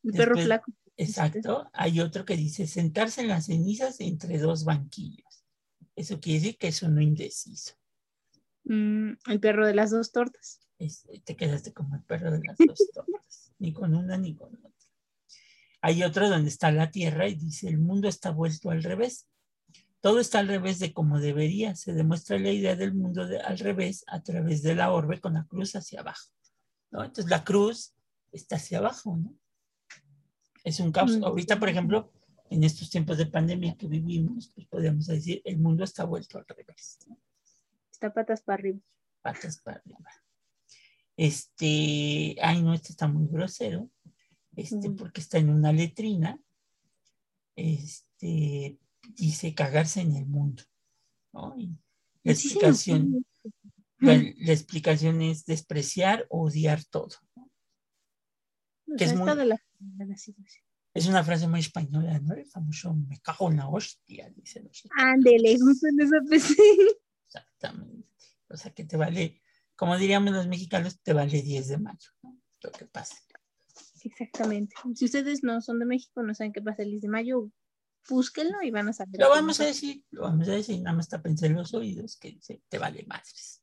el 0.03 0.13
perro 0.13 0.37
flaco. 0.37 0.73
Exacto. 0.97 1.71
Hay 1.73 2.01
otro 2.01 2.25
que 2.25 2.37
dice 2.37 2.67
sentarse 2.67 3.21
en 3.21 3.29
las 3.29 3.47
cenizas 3.47 4.01
entre 4.01 4.39
dos 4.39 4.65
banquillos. 4.65 5.45
Eso 5.95 6.21
quiere 6.21 6.41
decir 6.41 6.59
que 6.59 6.69
es 6.69 6.83
uno 6.83 7.01
indeciso. 7.01 7.75
Mm, 8.65 9.13
el 9.29 9.41
perro 9.41 9.67
de 9.67 9.75
las 9.75 9.91
dos 9.91 10.13
tortas. 10.13 10.61
te 11.25 11.37
quedaste 11.37 11.73
como 11.73 11.95
el 11.95 12.03
perro 12.03 12.33
de 12.33 12.41
las 12.45 12.57
dos 12.59 12.91
tortas. 12.93 13.53
ni 13.59 13.73
con 13.73 13.95
una 13.95 14.19
ni 14.19 14.35
con 14.35 14.55
otra. 14.57 14.69
Hay 15.81 16.03
otro 16.03 16.29
donde 16.29 16.49
está 16.49 16.73
la 16.73 16.91
tierra 16.91 17.29
y 17.29 17.37
dice 17.37 17.69
el 17.69 17.79
mundo 17.79 18.09
está 18.09 18.31
vuelto 18.31 18.71
al 18.71 18.83
revés. 18.83 19.28
Todo 20.01 20.21
está 20.21 20.39
al 20.39 20.49
revés 20.49 20.79
de 20.79 20.93
como 20.93 21.21
debería. 21.21 21.75
Se 21.75 21.93
demuestra 21.93 22.39
la 22.39 22.51
idea 22.51 22.77
del 22.77 22.95
mundo 22.95 23.27
al 23.45 23.59
revés 23.59 24.05
a 24.07 24.23
través 24.23 24.63
de 24.63 24.75
la 24.75 24.93
orbe 24.93 25.21
con 25.21 25.35
la 25.35 25.45
cruz 25.47 25.75
hacia 25.75 26.01
abajo. 26.01 26.29
¿no? 26.91 27.05
Entonces 27.05 27.31
la 27.31 27.45
cruz 27.45 27.95
está 28.33 28.57
hacia 28.57 28.79
abajo, 28.79 29.17
¿no? 29.17 29.35
Es 30.65 30.81
un 30.81 30.93
caos. 30.93 31.19
Mm. 31.19 31.25
Ahorita, 31.25 31.59
por 31.59 31.69
ejemplo, 31.69 32.13
en 32.51 32.65
estos 32.65 32.91
tiempos 32.91 33.19
de 33.19 33.27
pandemia 33.27 33.77
que 33.77 33.87
vivimos, 33.87 34.53
pues 34.55 34.67
podríamos 34.67 35.07
decir, 35.07 35.41
el 35.45 35.59
mundo 35.59 35.85
está 35.85 36.05
vuelto 36.05 36.39
al 36.39 36.47
revés. 36.47 36.99
Está 37.91 38.13
patas 38.13 38.43
para 38.43 38.61
arriba. 38.61 38.81
Patas 39.23 39.61
para 39.61 39.79
arriba. 39.79 39.99
Este, 41.17 42.37
ay, 42.41 42.63
no, 42.63 42.73
este 42.73 42.93
está 42.93 43.09
muy 43.09 43.27
grosero, 43.27 43.91
este, 44.55 44.91
porque 44.91 45.21
está 45.21 45.39
en 45.39 45.51
una 45.51 45.73
letrina. 45.73 46.39
Este, 47.57 48.79
dice 49.15 49.55
cagarse 49.55 50.01
en 50.01 50.17
el 50.17 50.27
mundo. 50.27 50.63
la, 51.33 52.33
explicación, 52.33 53.25
la, 53.99 54.15
explicación 54.53 55.23
es 55.23 55.45
despreciar 55.45 56.27
o 56.31 56.47
odiar 56.47 56.85
todo. 56.85 57.17
es, 60.95 61.07
una 61.07 61.23
frase 61.25 61.47
muy 61.49 61.61
española, 61.61 62.19
¿no? 62.21 62.35
El 62.35 62.47
famoso 62.47 62.95
me 62.95 63.21
cago 63.21 63.51
en 63.51 63.59
la 63.59 63.69
hostia, 63.69 64.31
dice. 64.31 64.69
Ándele, 64.97 65.59
justo 65.59 65.87
en 65.89 66.01
esa 66.01 66.17
Exactamente. 67.27 68.09
O 68.49 68.57
sea 68.57 68.73
que 68.73 68.85
te 68.85 68.97
vale, 68.97 69.43
como 69.77 69.99
diríamos 69.99 70.33
los 70.33 70.49
mexicanos, 70.49 71.01
te 71.03 71.13
vale 71.13 71.43
10 71.43 71.69
de 71.69 71.79
mayo, 71.79 72.11
¿no? 72.23 72.41
Lo 72.63 72.73
que 72.73 72.87
pasa. 72.87 73.17
Exactamente. 74.05 74.75
Si 74.95 75.05
ustedes 75.05 75.43
no 75.43 75.61
son 75.61 75.79
de 75.79 75.87
México, 75.87 76.23
no 76.23 76.35
saben 76.35 76.53
qué 76.53 76.63
pasa 76.63 76.83
el 76.83 76.91
10 76.91 77.03
de 77.03 77.09
mayo, 77.09 77.51
búsquenlo 78.09 78.63
y 78.63 78.71
van 78.71 78.89
a 78.89 78.93
saber. 78.93 79.21
Lo 79.21 79.31
vamos 79.31 79.61
a 79.61 79.67
decir, 79.67 80.03
lo 80.11 80.23
vamos 80.23 80.49
a 80.49 80.53
decir, 80.53 80.81
nada 80.81 80.97
más 80.97 81.07
está 81.07 81.23
pensando 81.23 81.53
en 81.53 81.63
los 81.63 81.75
oídos 81.75 82.17
que 82.17 82.39
te 82.69 82.79
vale 82.79 83.05
madres. 83.07 83.63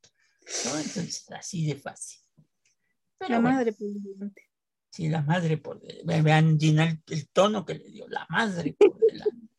¿no? 0.65 0.77
Entonces, 0.77 1.25
así 1.31 1.65
de 1.65 1.75
fácil. 1.75 2.21
la 3.27 3.39
madre 3.39 3.73
por 3.73 3.89
delante. 3.89 4.43
Sí, 4.91 5.09
la 5.09 5.21
madre 5.21 5.57
por 5.57 5.81
delante. 5.81 6.21
Vean, 6.21 6.59
Gina, 6.59 7.01
el, 7.07 7.27
tono 7.29 7.65
que 7.65 7.75
le 7.75 7.89
dio, 7.89 8.07
la 8.07 8.25
madre 8.29 8.75
por 8.77 8.97
delante. 8.97 9.35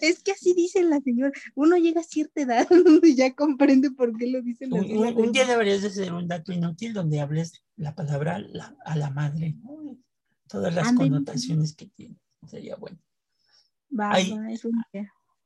Es 0.00 0.22
que 0.22 0.30
así 0.30 0.54
dice 0.54 0.84
la 0.84 1.00
señora. 1.00 1.32
Uno 1.56 1.76
llega 1.76 2.00
a 2.00 2.04
cierta 2.04 2.40
edad 2.40 2.68
donde 2.70 3.14
ya 3.16 3.34
comprende 3.34 3.90
por 3.90 4.16
qué 4.16 4.28
lo 4.28 4.40
dicen 4.40 4.72
un, 4.72 5.18
un, 5.18 5.32
día 5.32 5.44
deberías 5.46 5.82
de 5.82 5.90
ser 5.90 6.12
un 6.12 6.28
dato 6.28 6.52
inútil 6.52 6.92
donde 6.92 7.20
hables 7.20 7.64
la 7.74 7.92
palabra 7.92 8.40
a 8.84 8.96
la 8.96 9.10
madre, 9.10 9.56
¿no? 9.60 9.98
Todas 10.46 10.72
las 10.72 10.92
connotaciones 10.92 11.74
que 11.74 11.86
tiene. 11.86 12.16
Sería 12.46 12.76
bueno 12.76 12.98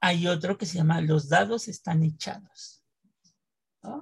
hay, 0.01 0.27
otro 0.27 0.57
que 0.57 0.67
se 0.67 0.79
llama 0.79 1.01
Los 1.01 1.29
dados 1.29 1.69
están 1.69 2.03
echados. 2.03 2.83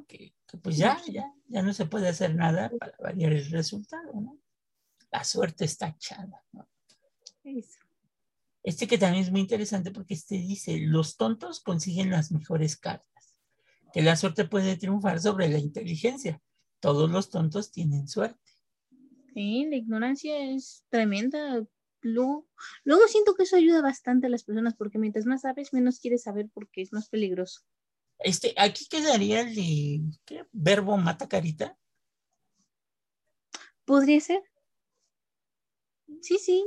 Que, 0.09 0.35
pues 0.63 0.77
ya, 0.77 1.01
ya, 1.09 1.33
ya 1.49 1.63
no 1.63 1.73
se 1.73 1.87
puede 1.87 2.09
hacer 2.09 2.35
nada 2.35 2.71
para 2.79 2.97
variar 2.99 3.33
el 3.33 3.51
resultado, 3.51 4.13
¿no? 4.21 4.39
La 5.13 5.23
suerte 5.25 5.65
está 5.65 5.89
echada, 5.89 6.45
Este 8.63 8.87
que 8.87 8.99
también 8.99 9.25
es 9.25 9.31
muy 9.31 9.41
interesante 9.41 9.91
porque 9.91 10.15
este 10.15 10.37
dice, 10.37 10.79
los 10.79 11.17
tontos 11.17 11.61
consiguen 11.61 12.11
las 12.11 12.33
mejores 12.33 12.77
cartas, 12.77 13.35
que 13.93 14.03
la 14.03 14.17
suerte 14.17 14.45
puede 14.45 14.77
triunfar 14.77 15.21
sobre 15.21 15.49
la 15.49 15.59
inteligencia. 15.59 16.43
Todos 16.81 17.11
los 17.11 17.31
tontos 17.31 17.71
tienen 17.71 18.09
suerte. 18.09 18.53
Sí, 19.33 19.67
la 19.69 19.77
ignorancia 19.77 20.39
es 20.51 20.85
tremenda 20.89 21.65
luego, 22.07 22.47
luego 22.85 23.07
siento 23.09 23.35
que 23.35 23.43
eso 23.43 23.57
ayuda 23.57 23.83
bastante 23.83 24.27
a 24.27 24.31
las 24.31 24.45
personas 24.45 24.75
porque 24.75 24.99
mientras 24.99 25.27
más 25.27 25.43
sabes, 25.43 25.73
menos 25.73 26.01
quieres 26.01 26.23
saber 26.23 26.49
porque 26.53 26.83
es 26.83 26.93
más 26.93 27.09
peligroso. 27.09 27.63
Este, 28.19 28.55
aquí 28.57 28.87
quedaría 28.89 29.43
el 29.43 29.55
de 29.55 30.01
¿qué? 30.25 30.47
verbo 30.53 30.97
mata 30.97 31.29
carita. 31.29 31.77
Podría 33.85 34.21
ser. 34.21 34.43
Sí, 36.23 36.39
sí, 36.39 36.65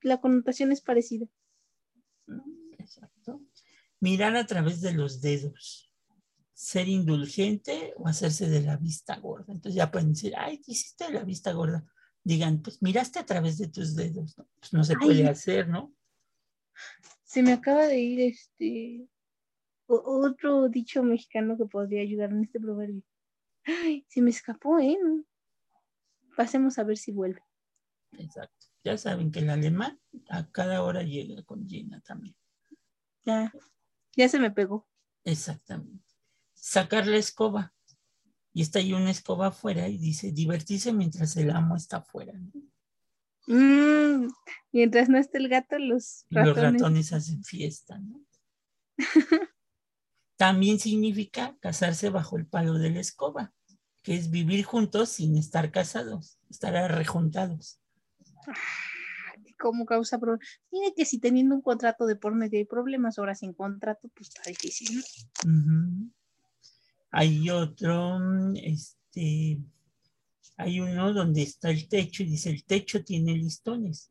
la 0.00 0.20
connotación 0.20 0.72
es 0.72 0.80
parecida. 0.80 1.26
Exacto. 2.78 3.40
Mirar 4.00 4.36
a 4.36 4.46
través 4.46 4.80
de 4.80 4.92
los 4.92 5.20
dedos. 5.20 5.92
Ser 6.52 6.88
indulgente 6.88 7.94
o 7.96 8.08
hacerse 8.08 8.48
de 8.48 8.62
la 8.62 8.76
vista 8.76 9.16
gorda. 9.18 9.52
Entonces 9.52 9.74
ya 9.74 9.90
pueden 9.90 10.12
decir, 10.12 10.34
ay, 10.36 10.60
hiciste 10.66 11.06
de 11.06 11.12
la 11.12 11.24
vista 11.24 11.52
gorda 11.52 11.86
digan, 12.24 12.62
pues 12.62 12.82
miraste 12.82 13.18
a 13.18 13.26
través 13.26 13.58
de 13.58 13.68
tus 13.68 13.94
dedos, 13.96 14.36
¿no? 14.38 14.48
Pues 14.58 14.72
no 14.72 14.84
se 14.84 14.96
puede 14.96 15.28
hacer, 15.28 15.68
¿no? 15.68 15.92
Se 17.24 17.42
me 17.42 17.52
acaba 17.52 17.86
de 17.86 17.98
ir 17.98 18.20
este 18.20 19.08
otro 19.86 20.68
dicho 20.68 21.02
mexicano 21.02 21.56
que 21.56 21.66
podría 21.66 22.02
ayudar 22.02 22.30
en 22.30 22.44
este 22.44 22.60
proverbio. 22.60 23.02
Ay, 23.64 24.06
se 24.08 24.22
me 24.22 24.30
escapó, 24.30 24.78
¿eh? 24.78 24.98
Pasemos 26.36 26.78
a 26.78 26.84
ver 26.84 26.96
si 26.96 27.12
vuelve. 27.12 27.42
Exacto. 28.12 28.66
Ya 28.84 28.96
saben 28.98 29.30
que 29.30 29.40
el 29.40 29.50
alemán 29.50 30.00
a 30.28 30.50
cada 30.50 30.82
hora 30.82 31.02
llega 31.02 31.42
con 31.44 31.68
Gina 31.68 32.00
también. 32.00 32.34
Ya, 33.24 33.52
ya 34.16 34.28
se 34.28 34.40
me 34.40 34.50
pegó. 34.50 34.88
Exactamente. 35.24 36.04
Sacar 36.54 37.06
la 37.06 37.16
escoba 37.16 37.72
y 38.54 38.62
está 38.62 38.78
ahí 38.78 38.92
una 38.92 39.10
escoba 39.10 39.48
afuera 39.48 39.88
y 39.88 39.98
dice, 39.98 40.32
divertirse 40.32 40.92
mientras 40.92 41.36
el 41.36 41.50
amo 41.50 41.76
está 41.76 41.98
afuera. 41.98 42.34
Mm, 43.46 44.28
mientras 44.72 45.08
no 45.08 45.18
esté 45.18 45.38
el 45.38 45.48
gato, 45.48 45.78
los 45.78 46.26
ratones. 46.30 46.56
Los 46.56 46.72
ratones 46.72 47.12
hacen 47.12 47.42
fiesta, 47.44 47.98
¿no? 47.98 48.20
También 50.36 50.78
significa 50.78 51.56
casarse 51.60 52.10
bajo 52.10 52.36
el 52.36 52.46
palo 52.46 52.74
de 52.74 52.90
la 52.90 53.00
escoba. 53.00 53.52
que 54.02 54.16
es 54.16 54.30
vivir 54.32 54.64
juntos 54.64 55.10
sin 55.10 55.36
estar 55.36 55.70
casados, 55.70 56.36
estar 56.50 56.74
arrejuntados. 56.74 57.78
¿Cómo 59.60 59.86
causa 59.86 60.18
problemas? 60.18 60.44
Tiene 60.68 60.92
que 60.92 61.04
si 61.04 61.20
teniendo 61.20 61.54
un 61.54 61.62
contrato 61.62 62.04
de 62.06 62.16
por 62.16 62.34
medio 62.34 62.58
hay 62.58 62.64
problemas, 62.64 63.20
ahora 63.20 63.36
sin 63.36 63.52
contrato, 63.52 64.08
pues 64.12 64.30
está 64.30 64.42
difícil. 64.50 65.04
¿no? 65.46 66.10
Hay 67.12 67.50
otro, 67.50 68.18
este, 68.54 69.58
hay 70.56 70.80
uno 70.80 71.12
donde 71.12 71.42
está 71.42 71.70
el 71.70 71.86
techo 71.86 72.22
y 72.22 72.26
dice 72.26 72.50
el 72.50 72.64
techo 72.64 73.04
tiene 73.04 73.36
listones, 73.36 74.10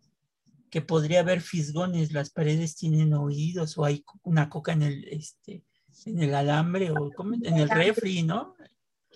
que 0.69 0.81
podría 0.81 1.21
haber 1.21 1.41
fisgones, 1.41 2.13
las 2.13 2.29
paredes 2.29 2.75
tienen 2.75 3.13
oídos 3.13 3.77
o 3.77 3.85
hay 3.85 4.05
una 4.21 4.49
coca 4.49 4.73
en 4.73 4.83
el, 4.83 5.03
este, 5.09 5.63
en 6.05 6.21
el 6.21 6.35
alambre 6.35 6.91
o 6.91 7.11
en 7.43 7.57
el 7.57 7.69
refri, 7.69 8.23
¿no? 8.23 8.55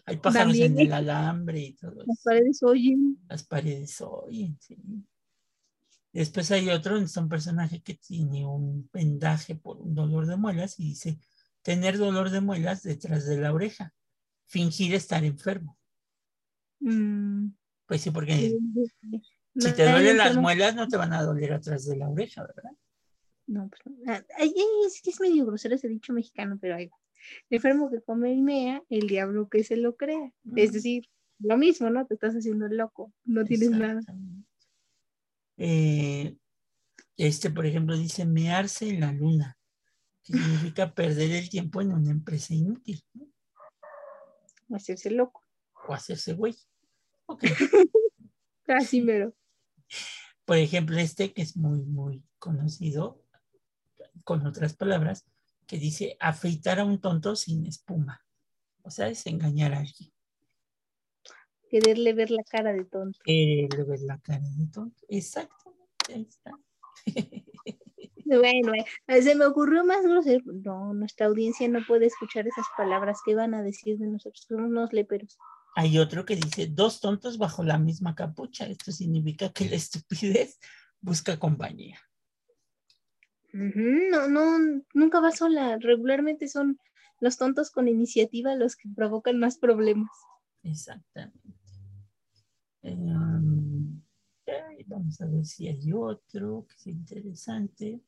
Hay 0.07 0.17
pájaros 0.17 0.55
en 0.55 0.79
el 0.79 0.91
alambre 0.91 1.59
y 1.59 1.73
todo 1.73 2.03
Las 2.05 2.21
paredes 2.23 2.63
oyen. 2.63 3.19
Las 3.29 3.43
paredes 3.43 4.01
oyen, 4.01 4.57
sí. 4.59 4.77
Después 6.11 6.49
hay 6.51 6.69
otro 6.69 6.93
donde 6.93 7.07
está 7.07 7.21
un 7.21 7.29
personaje 7.29 7.81
que 7.81 7.95
tiene 7.95 8.45
un 8.45 8.89
vendaje 8.91 9.55
por 9.55 9.77
un 9.77 9.93
dolor 9.93 10.25
de 10.25 10.37
muelas 10.37 10.79
y 10.79 10.85
dice 10.85 11.19
tener 11.65 11.97
dolor 11.97 12.29
de 12.29 12.41
muelas 12.41 12.83
detrás 12.83 13.25
de 13.25 13.37
la 13.37 13.51
oreja, 13.51 13.91
fingir 14.45 14.93
estar 14.93 15.25
enfermo. 15.25 15.79
Mm. 16.79 17.47
Pues 17.87 18.01
sí, 18.01 18.11
porque 18.11 18.55
si 19.55 19.71
te 19.73 19.89
duelen 19.89 20.17
las 20.17 20.37
muelas 20.37 20.75
no 20.75 20.87
te 20.87 20.95
van 20.95 21.13
a 21.13 21.23
doler 21.23 21.53
atrás 21.53 21.87
de 21.87 21.97
la 21.97 22.07
oreja, 22.07 22.45
¿verdad? 22.45 22.71
No, 23.47 23.67
pues 23.67 23.81
no. 23.83 24.13
Ah, 24.13 24.23
es 24.37 25.01
que 25.01 25.09
es 25.09 25.19
medio 25.19 25.47
grosero 25.47 25.73
ese 25.73 25.87
dicho 25.87 26.13
mexicano, 26.13 26.59
pero 26.61 26.75
ahí 26.75 26.91
el 27.49 27.55
enfermo 27.55 27.89
que 27.89 27.99
come 28.03 28.31
y 28.31 28.41
mea, 28.43 28.83
el 28.89 29.07
diablo 29.07 29.49
que 29.49 29.63
se 29.63 29.75
lo 29.75 29.95
crea. 29.95 30.31
Es 30.55 30.71
decir, 30.71 31.09
lo 31.39 31.57
mismo, 31.57 31.89
¿no? 31.89 32.05
Te 32.05 32.13
estás 32.13 32.35
haciendo 32.35 32.67
loco, 32.67 33.11
no 33.23 33.43
tienes 33.43 33.71
nada. 33.71 34.01
Eh, 35.57 36.37
este, 37.17 37.49
por 37.49 37.65
ejemplo, 37.65 37.97
dice 37.97 38.23
mearse 38.23 38.89
en 38.89 38.99
la 38.99 39.11
luna, 39.11 39.57
que 40.25 40.33
significa 40.33 40.93
perder 40.93 41.31
el 41.31 41.49
tiempo 41.49 41.81
en 41.81 41.93
una 41.93 42.09
empresa 42.09 42.53
inútil. 42.53 43.01
¿no? 43.13 43.27
O 44.69 44.75
hacerse 44.75 45.11
loco. 45.11 45.41
O 45.87 45.93
hacerse 45.93 46.33
güey. 46.33 46.55
Ok. 47.27 47.43
Casi 48.63 49.01
mero. 49.01 49.33
Por 50.45 50.57
ejemplo, 50.57 50.97
este 50.97 51.31
que 51.33 51.43
es 51.43 51.55
muy, 51.55 51.83
muy 51.83 52.23
conocido, 52.39 53.23
con 54.23 54.45
otras 54.47 54.75
palabras, 54.75 55.25
que 55.67 55.77
dice 55.77 56.17
afeitar 56.19 56.79
a 56.79 56.85
un 56.85 56.99
tonto 56.99 57.35
sin 57.35 57.65
espuma. 57.67 58.25
O 58.81 58.89
sea, 58.89 59.07
es 59.07 59.25
engañar 59.27 59.73
a 59.73 59.79
alguien. 59.79 60.11
Quererle 61.69 62.13
ver 62.13 62.31
la 62.31 62.43
cara 62.43 62.73
de 62.73 62.85
tonto. 62.85 63.19
Quererle 63.23 63.83
ver 63.83 63.99
la 64.01 64.19
cara 64.19 64.47
de 64.57 64.67
tonto. 64.67 65.05
Exactamente. 65.07 65.85
Ahí 66.09 66.27
está. 66.27 66.51
Bueno, 68.25 68.73
eh, 69.07 69.21
se 69.21 69.35
me 69.35 69.45
ocurrió 69.45 69.85
más 69.85 70.01
grosero. 70.03 70.43
No, 70.51 70.93
nuestra 70.93 71.27
audiencia 71.27 71.67
no 71.67 71.79
puede 71.87 72.07
escuchar 72.07 72.47
esas 72.47 72.65
palabras 72.75 73.19
que 73.23 73.35
van 73.35 73.53
a 73.53 73.61
decir 73.61 73.99
de 73.99 74.07
nosotros. 74.07 74.45
Somos 74.47 74.65
unos 74.65 74.91
léperos. 74.93 75.37
Hay 75.75 75.99
otro 75.99 76.25
que 76.25 76.35
dice 76.35 76.67
dos 76.67 77.01
tontos 77.01 77.37
bajo 77.37 77.63
la 77.63 77.77
misma 77.77 78.15
capucha. 78.15 78.65
Esto 78.65 78.91
significa 78.91 79.49
que 79.49 79.69
la 79.69 79.75
estupidez 79.75 80.59
busca 81.01 81.37
compañía. 81.37 81.99
No, 83.53 84.27
no, 84.27 84.57
nunca 84.93 85.19
va 85.19 85.31
sola. 85.31 85.77
Regularmente 85.79 86.47
son 86.47 86.79
los 87.19 87.37
tontos 87.37 87.69
con 87.69 87.87
iniciativa 87.87 88.55
los 88.55 88.75
que 88.75 88.89
provocan 88.95 89.37
más 89.37 89.57
problemas. 89.57 90.09
Exactamente. 90.63 91.39
Em, 92.81 94.01
vamos 94.87 95.21
a 95.21 95.25
ver 95.25 95.45
si 95.45 95.67
hay 95.67 95.91
otro 95.93 96.65
que 96.67 96.75
es 96.75 96.87
interesante. 96.87 98.01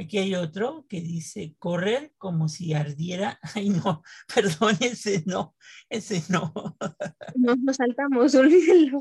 Aquí 0.00 0.18
hay 0.18 0.36
otro 0.36 0.86
que 0.88 1.00
dice 1.00 1.56
correr 1.58 2.12
como 2.18 2.48
si 2.48 2.72
ardiera. 2.72 3.40
Ay, 3.54 3.70
no, 3.70 4.02
perdón, 4.32 4.76
ese 4.80 5.24
no, 5.26 5.56
ese 5.88 6.22
no. 6.28 6.52
Nos 7.34 7.58
lo 7.58 7.74
saltamos, 7.74 8.34
olvídenlo. 8.36 9.00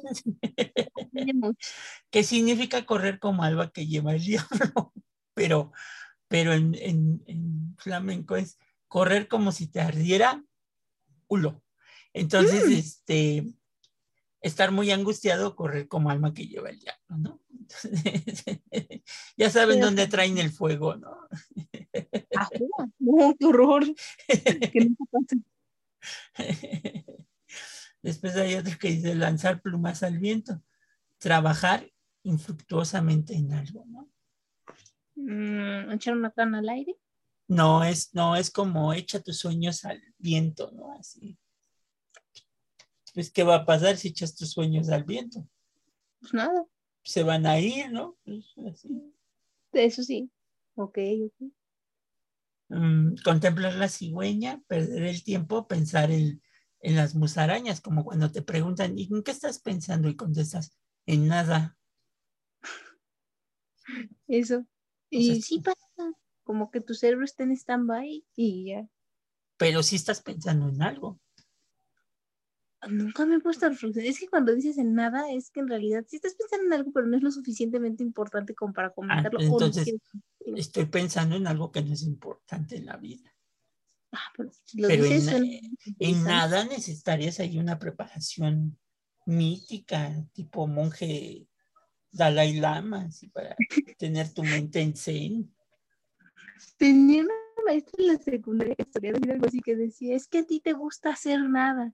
¿Qué 2.10 2.24
significa 2.24 2.86
correr 2.86 3.20
como 3.20 3.44
alba 3.44 3.72
que 3.72 3.86
lleva 3.86 4.16
el 4.16 4.24
diablo? 4.24 4.94
pero, 5.36 5.72
pero 6.28 6.54
en, 6.54 7.76
flamenco 7.78 8.36
es 8.36 8.58
correr 8.88 9.28
como 9.28 9.52
si 9.52 9.68
te 9.68 9.82
ardiera 9.82 10.44
culo. 11.28 11.64
Entonces, 12.12 12.66
mm. 12.66 12.72
este, 12.72 13.46
estar 14.42 14.72
muy 14.72 14.90
angustiado, 14.90 15.56
correr 15.56 15.88
como 15.88 16.10
alma 16.10 16.34
que 16.34 16.48
lleva 16.48 16.72
el 16.72 16.80
diablo, 16.80 17.18
¿no? 17.18 17.42
ya 19.38 19.50
saben 19.50 19.80
dónde 19.80 20.08
traen 20.08 20.38
el 20.38 20.52
fuego, 20.52 20.96
¿no? 20.96 21.28
qué 23.40 23.46
horror. 23.46 23.86
Después 28.02 28.36
hay 28.36 28.56
otro 28.56 28.78
que 28.80 28.90
dice 28.90 29.16
lanzar 29.16 29.62
plumas 29.62 30.04
al 30.04 30.20
viento, 30.20 30.62
trabajar 31.18 31.92
infructuosamente 32.24 33.34
en 33.36 33.54
algo, 33.54 33.86
¿no? 33.88 34.10
Mm, 35.16 35.92
echar 35.92 36.16
una 36.16 36.32
cana 36.32 36.60
al 36.60 36.70
aire. 36.70 36.96
No, 37.48 37.84
es, 37.84 38.14
no, 38.14 38.36
es 38.36 38.52
como 38.52 38.94
echa 38.94 39.22
tus 39.22 39.40
sueños 39.40 39.86
al 39.86 40.02
viento, 40.18 40.72
¿no? 40.72 40.94
Así. 40.94 41.38
Pues, 43.14 43.32
¿qué 43.32 43.44
va 43.44 43.56
a 43.56 43.66
pasar 43.66 43.98
si 43.98 44.10
echas 44.10 44.36
tus 44.36 44.52
sueños 44.52 44.90
al 44.90 45.04
viento? 45.04 45.48
Pues 46.20 46.34
nada. 46.34 46.66
Se 47.08 47.24
van 47.24 47.46
a 47.46 47.58
ir, 47.58 47.90
¿no? 47.90 48.18
Eso 49.72 50.04
sí. 50.04 50.30
Ok, 50.76 50.98
ok. 51.26 51.52
Mm, 52.68 53.16
contemplar 53.24 53.76
la 53.76 53.88
cigüeña, 53.88 54.62
perder 54.68 55.04
el 55.04 55.24
tiempo, 55.24 55.70
pensar 55.70 56.12
en, 56.12 56.42
en 56.82 56.96
las 56.98 57.16
musarañas, 57.16 57.80
como 57.80 58.04
cuando 58.04 58.30
te 58.30 58.42
preguntan, 58.42 58.98
¿y 59.00 59.08
en 59.10 59.24
qué 59.24 59.32
estás 59.32 59.60
pensando? 59.60 60.10
Y 60.10 60.18
contestas, 60.18 60.78
en 61.06 61.30
nada. 61.30 61.78
Eso. 64.28 64.66
Y 65.10 65.42
sí 65.42 65.62
pasa, 65.62 65.78
como 66.44 66.72
que 66.72 66.82
tu 66.82 66.94
cerebro 66.94 67.24
está 67.24 67.44
en 67.44 67.54
stand-by 67.54 68.26
y 68.36 68.66
ya. 68.66 68.86
Pero 69.56 69.82
sí 69.82 69.96
estás 69.96 70.22
pensando 70.22 70.68
en 70.68 70.82
algo. 70.82 71.22
Nunca 72.90 73.26
me 73.26 73.36
he 73.36 73.40
puesto 73.40 73.66
a 73.66 73.70
reflexionar. 73.70 74.10
Es 74.10 74.20
que 74.20 74.28
cuando 74.28 74.54
dices 74.54 74.78
en 74.78 74.94
nada, 74.94 75.32
es 75.32 75.50
que 75.50 75.60
en 75.60 75.68
realidad 75.68 76.06
sí 76.08 76.18
estás 76.18 76.36
pensando 76.36 76.66
en 76.66 76.74
algo, 76.74 76.92
pero 76.92 77.08
no 77.08 77.18
es 77.18 77.24
lo 77.24 77.32
suficientemente 77.32 78.04
importante 78.04 78.54
como 78.56 78.74
para 78.74 78.92
comentarlo. 78.92 79.40
Ah, 79.40 79.44
entonces, 79.44 79.94
estoy 80.56 80.86
pensando 80.86 81.36
en 81.36 81.48
algo 81.48 81.72
que 81.72 81.82
no 81.82 81.94
es 81.94 82.04
importante 82.04 82.78
en 82.78 82.86
la 82.86 82.98
vida. 82.98 83.34
Ah, 84.12 84.32
pero, 84.36 84.52
en, 85.06 85.60
en, 86.00 86.24
nada 86.24 86.64
necesitarías 86.66 87.40
ahí 87.40 87.60
una 87.60 87.78
preparación 87.78 88.78
mítica, 89.26 90.26
tipo 90.32 90.66
monje 90.66 91.48
Dalai 92.12 92.60
Lama, 92.60 93.06
así 93.10 93.28
para 93.28 93.56
tener 93.98 94.34
tu 94.34 94.44
mente 94.44 94.82
en 94.82 94.96
zen. 94.96 95.54
Tenía 96.78 97.24
una 97.24 97.34
maestra 97.66 97.96
en 98.00 98.08
la 98.08 98.18
secundaria 98.18 98.76
que 98.76 99.10
algo 99.32 99.46
así 99.46 99.60
que 99.60 99.76
decía, 99.76 100.16
es 100.16 100.28
que 100.28 100.40
a 100.40 100.46
ti 100.46 100.60
te 100.62 100.74
gusta 100.74 101.10
hacer 101.10 101.42
nada. 101.42 101.94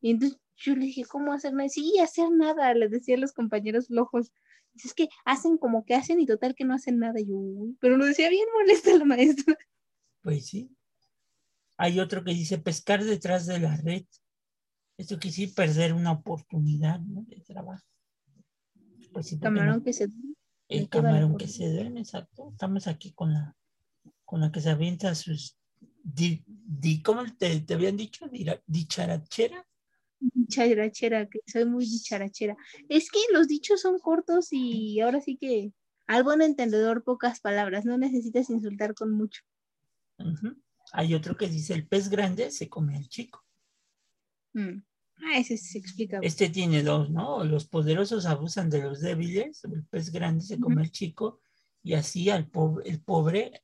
Y 0.00 0.12
entonces 0.12 0.38
yo 0.56 0.74
le 0.74 0.86
dije, 0.86 1.04
¿cómo 1.04 1.32
hacer 1.32 1.52
nada? 1.52 1.68
Sí, 1.68 1.98
hacer 2.02 2.30
nada, 2.30 2.74
le 2.74 2.88
decía 2.88 3.16
a 3.16 3.18
los 3.18 3.32
compañeros 3.32 3.88
flojos. 3.88 4.32
Es 4.74 4.94
que 4.94 5.08
hacen 5.24 5.58
como 5.58 5.84
que 5.84 5.94
hacen 5.94 6.20
y 6.20 6.26
total 6.26 6.54
que 6.54 6.64
no 6.64 6.74
hacen 6.74 6.98
nada. 6.98 7.20
yo, 7.20 7.36
pero 7.80 7.96
lo 7.96 8.04
decía 8.04 8.28
bien 8.28 8.46
molesta 8.54 8.96
la 8.96 9.04
maestra. 9.04 9.56
Pues 10.22 10.46
sí. 10.46 10.70
Hay 11.76 12.00
otro 12.00 12.24
que 12.24 12.32
dice 12.32 12.58
pescar 12.58 13.04
detrás 13.04 13.46
de 13.46 13.60
la 13.60 13.76
red. 13.76 14.04
Esto 14.96 15.18
quiere 15.18 15.30
decir 15.30 15.54
perder 15.54 15.94
una 15.94 16.12
oportunidad 16.12 16.98
de 17.00 17.40
trabajo. 17.40 17.86
Pues 19.12 19.36
camarón 19.40 19.82
que 19.82 19.92
se 19.92 20.08
El 20.68 20.88
camarón 20.88 21.36
que 21.36 21.46
se 21.46 21.72
duerme, 21.72 22.00
exacto. 22.00 22.50
Estamos 22.50 22.88
aquí 22.88 23.12
con 23.12 23.32
la, 23.32 23.56
con 24.24 24.40
la 24.40 24.50
que 24.50 24.60
se 24.60 24.70
avienta 24.70 25.14
sus. 25.14 25.56
Di, 26.02 26.44
¿Cómo 27.02 27.24
te, 27.36 27.60
te, 27.60 27.74
habían 27.74 27.96
dicho? 27.96 28.28
¿Dicharachera? 28.66 29.67
Dicharachera, 30.20 31.28
que 31.28 31.40
soy 31.46 31.64
muy 31.64 31.84
dicharachera. 31.84 32.56
Es 32.88 33.10
que 33.10 33.20
los 33.32 33.46
dichos 33.48 33.80
son 33.80 33.98
cortos 33.98 34.48
y 34.50 35.00
ahora 35.00 35.20
sí 35.20 35.36
que 35.36 35.72
al 36.06 36.24
buen 36.24 36.42
entendedor 36.42 37.04
pocas 37.04 37.40
palabras, 37.40 37.84
no 37.84 37.98
necesitas 37.98 38.48
insultar 38.50 38.94
con 38.94 39.12
mucho. 39.12 39.42
Hay 40.92 41.14
otro 41.14 41.36
que 41.36 41.48
dice, 41.48 41.74
el 41.74 41.86
pez 41.86 42.08
grande 42.08 42.50
se 42.50 42.68
come 42.68 42.96
al 42.96 43.08
chico. 43.08 43.44
Mm. 44.54 44.82
Ah, 45.20 45.38
ese 45.38 45.58
se 45.58 45.78
explica. 45.78 46.18
Este 46.22 46.48
tiene 46.48 46.82
dos, 46.82 47.10
¿no? 47.10 47.44
Los 47.44 47.66
poderosos 47.66 48.24
abusan 48.24 48.70
de 48.70 48.82
los 48.82 49.00
débiles, 49.00 49.64
el 49.64 49.84
pez 49.84 50.10
grande 50.10 50.44
se 50.44 50.58
come 50.58 50.80
al 50.80 50.90
chico 50.90 51.40
y 51.82 51.94
así 51.94 52.30
al 52.30 52.48
pobre, 52.48 52.88
el 52.88 53.02
pobre, 53.02 53.62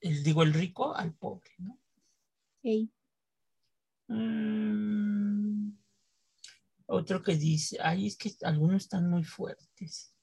el, 0.00 0.22
digo 0.22 0.42
el 0.42 0.52
rico 0.52 0.94
al 0.94 1.14
pobre, 1.14 1.50
¿no? 1.58 1.78
Sí. 2.62 2.90
Mm, 4.12 5.76
Otro 6.86 7.22
que 7.22 7.36
dice, 7.36 7.78
ay, 7.82 8.06
es 8.06 8.16
que 8.16 8.34
algunos 8.42 8.82
están 8.84 9.08
muy 9.08 9.24
fuertes. 9.24 10.14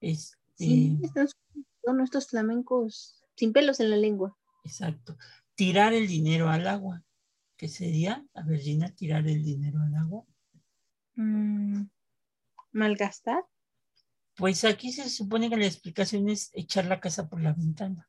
Este, 0.00 0.36
Sí, 0.56 0.98
están 1.02 1.28
son 1.84 2.00
estos 2.00 2.26
flamencos 2.26 3.22
sin 3.36 3.52
pelos 3.52 3.78
en 3.80 3.90
la 3.90 3.96
lengua. 3.96 4.36
Exacto. 4.64 5.16
Tirar 5.54 5.92
el 5.92 6.08
dinero 6.08 6.48
al 6.48 6.66
agua. 6.66 7.04
¿Qué 7.56 7.68
sería? 7.68 8.26
A 8.34 8.42
ver, 8.42 8.60
Gina, 8.60 8.88
tirar 8.94 9.26
el 9.28 9.44
dinero 9.44 9.80
al 9.80 9.94
agua. 9.94 10.24
Mm, 11.14 11.84
malgastar. 12.72 13.44
Pues 14.34 14.64
aquí 14.64 14.92
se 14.92 15.08
supone 15.08 15.48
que 15.48 15.56
la 15.56 15.66
explicación 15.66 16.28
es 16.28 16.50
echar 16.52 16.86
la 16.86 17.00
casa 17.00 17.28
por 17.28 17.40
la 17.40 17.52
ventana. 17.52 18.08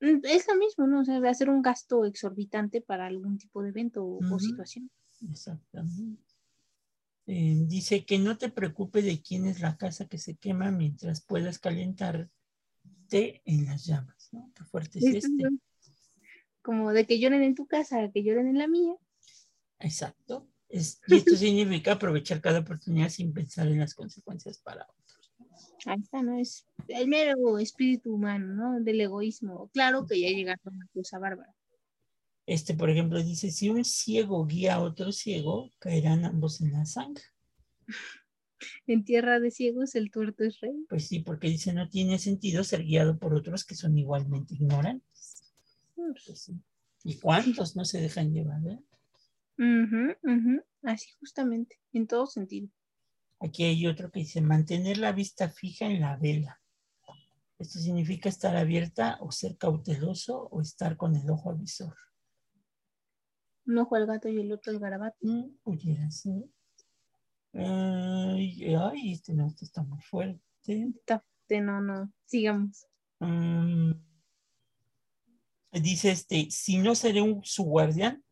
Mm, 0.00 0.20
Es 0.24 0.46
lo 0.48 0.56
mismo, 0.56 0.86
¿no? 0.86 1.00
O 1.00 1.04
sea, 1.04 1.18
hacer 1.28 1.48
un 1.50 1.62
gasto 1.62 2.04
exorbitante 2.04 2.80
para 2.80 3.06
algún 3.06 3.38
tipo 3.38 3.62
de 3.62 3.70
evento 3.70 4.04
o, 4.04 4.38
situación. 4.38 4.90
Exactamente. 5.30 6.22
Eh, 7.26 7.54
dice 7.66 8.04
que 8.04 8.18
no 8.18 8.36
te 8.36 8.50
preocupes 8.50 9.04
de 9.04 9.22
quién 9.22 9.46
es 9.46 9.60
la 9.60 9.76
casa 9.78 10.06
que 10.06 10.18
se 10.18 10.36
quema 10.36 10.70
mientras 10.70 11.24
puedas 11.24 11.58
calentarte 11.58 12.30
en 13.44 13.64
las 13.64 13.86
llamas, 13.86 14.28
¿no? 14.32 14.52
Qué 14.54 14.64
fuerte 14.64 14.98
es 14.98 15.04
Esto 15.06 15.26
este. 15.28 15.42
es 15.44 15.52
Como 16.60 16.92
de 16.92 17.06
que 17.06 17.18
lloren 17.18 17.42
en 17.42 17.54
tu 17.54 17.66
casa, 17.66 18.10
que 18.12 18.22
lloren 18.22 18.48
en 18.48 18.58
la 18.58 18.68
mía. 18.68 18.94
Exacto. 19.78 20.48
Es- 20.68 21.00
y 21.06 21.16
esto 21.16 21.36
significa 21.36 21.92
aprovechar 21.92 22.40
cada 22.40 22.60
oportunidad 22.60 23.08
sin 23.08 23.32
pensar 23.32 23.68
en 23.68 23.78
las 23.78 23.94
consecuencias 23.94 24.58
para 24.58 24.82
otros. 24.82 25.03
Ahí 25.86 26.00
está, 26.00 26.22
¿no? 26.22 26.38
Es 26.38 26.66
el 26.88 27.08
mero 27.08 27.58
espíritu 27.58 28.14
humano, 28.14 28.54
¿no? 28.54 28.80
Del 28.80 29.00
egoísmo. 29.00 29.68
Claro 29.72 30.06
que 30.06 30.20
ya 30.20 30.28
llegando 30.28 30.62
a 30.64 30.70
una 30.70 30.86
cosa 30.92 31.18
bárbara. 31.18 31.54
Este, 32.46 32.74
por 32.74 32.90
ejemplo, 32.90 33.22
dice, 33.22 33.50
si 33.50 33.70
un 33.70 33.84
ciego 33.84 34.44
guía 34.46 34.74
a 34.74 34.82
otro 34.82 35.12
ciego, 35.12 35.70
caerán 35.78 36.24
ambos 36.24 36.60
en 36.60 36.72
la 36.72 36.84
sangre. 36.84 37.22
En 38.86 39.04
tierra 39.04 39.40
de 39.40 39.50
ciegos 39.50 39.94
el 39.94 40.10
tuerto 40.10 40.44
es 40.44 40.60
rey. 40.60 40.86
Pues 40.88 41.08
sí, 41.08 41.20
porque 41.20 41.48
dice, 41.48 41.72
no 41.72 41.88
tiene 41.88 42.18
sentido 42.18 42.62
ser 42.64 42.84
guiado 42.84 43.18
por 43.18 43.34
otros 43.34 43.64
que 43.64 43.74
son 43.74 43.96
igualmente 43.96 44.54
ignorantes. 44.54 45.52
Pues 45.94 46.40
sí. 46.40 46.52
¿Y 47.02 47.18
cuántos 47.18 47.76
no 47.76 47.84
se 47.84 48.00
dejan 48.00 48.32
llevar? 48.32 48.60
eh? 48.66 48.78
Ujú, 49.58 50.12
ujú. 50.22 50.62
Así 50.82 51.10
justamente, 51.18 51.78
en 51.92 52.06
todo 52.06 52.26
sentido. 52.26 52.68
Aquí 53.44 53.64
hay 53.64 53.86
otro 53.86 54.10
que 54.10 54.20
dice, 54.20 54.40
mantener 54.40 54.96
la 54.96 55.12
vista 55.12 55.50
fija 55.50 55.84
en 55.84 56.00
la 56.00 56.16
vela. 56.16 56.62
Esto 57.58 57.78
significa 57.78 58.30
estar 58.30 58.56
abierta 58.56 59.18
o 59.20 59.30
ser 59.30 59.58
cauteloso 59.58 60.48
o 60.50 60.62
estar 60.62 60.96
con 60.96 61.14
el 61.14 61.28
ojo 61.28 61.50
avisor. 61.50 61.94
Un 63.66 63.78
ojo 63.78 63.96
al 63.96 64.06
gato 64.06 64.28
y 64.28 64.40
el 64.40 64.50
otro 64.50 64.72
al 64.72 64.78
garabato. 64.78 65.18
Mm, 65.20 65.58
Pudiera 65.62 66.10
ser. 66.10 66.44
Ay, 67.52 68.74
ay, 68.74 69.12
este 69.12 69.34
no, 69.34 69.46
este 69.46 69.66
está 69.66 69.82
muy 69.82 70.00
fuerte. 70.00 70.40
Está 70.66 71.20
fuerte, 71.20 71.60
no, 71.60 71.82
no. 71.82 72.10
Sigamos. 72.24 72.86
Mm, 73.20 73.92
dice 75.70 76.12
este, 76.12 76.50
si 76.50 76.78
no 76.78 76.94
seré 76.94 77.20
un, 77.20 77.44
su 77.44 77.64
guardián, 77.64 78.24